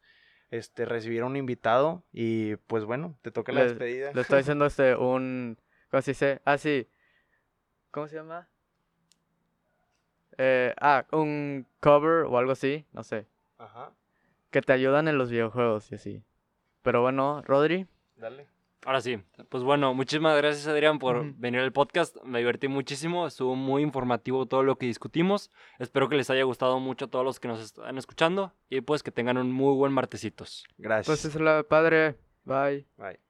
[0.51, 2.03] este, recibir a un invitado.
[2.13, 4.13] Y pues bueno, te toca la Le- despedida.
[4.13, 5.59] Le estoy haciendo este un
[5.91, 6.41] ¿cómo se dice?
[6.45, 6.87] Ah, sí.
[7.91, 8.49] ¿Cómo se llama?
[10.39, 13.27] Eh, ah, un cover o algo así, no sé.
[13.59, 13.93] Ajá,
[14.51, 16.23] Que te ayudan en los videojuegos y así.
[16.83, 17.87] Pero bueno, Rodri,
[18.17, 18.47] dale.
[18.87, 19.19] Ahora sí,
[19.49, 21.35] pues bueno, muchísimas gracias Adrián por Ujú.
[21.39, 26.15] venir al podcast, me divertí muchísimo, estuvo muy informativo todo lo que discutimos, espero que
[26.15, 29.39] les haya gustado mucho a todos los que nos están escuchando y pues que tengan
[29.39, 30.65] un muy buen martesitos.
[30.79, 31.07] Gracias.
[31.07, 32.15] pues es la padre.
[32.45, 32.87] Bye.
[32.97, 33.26] Bye.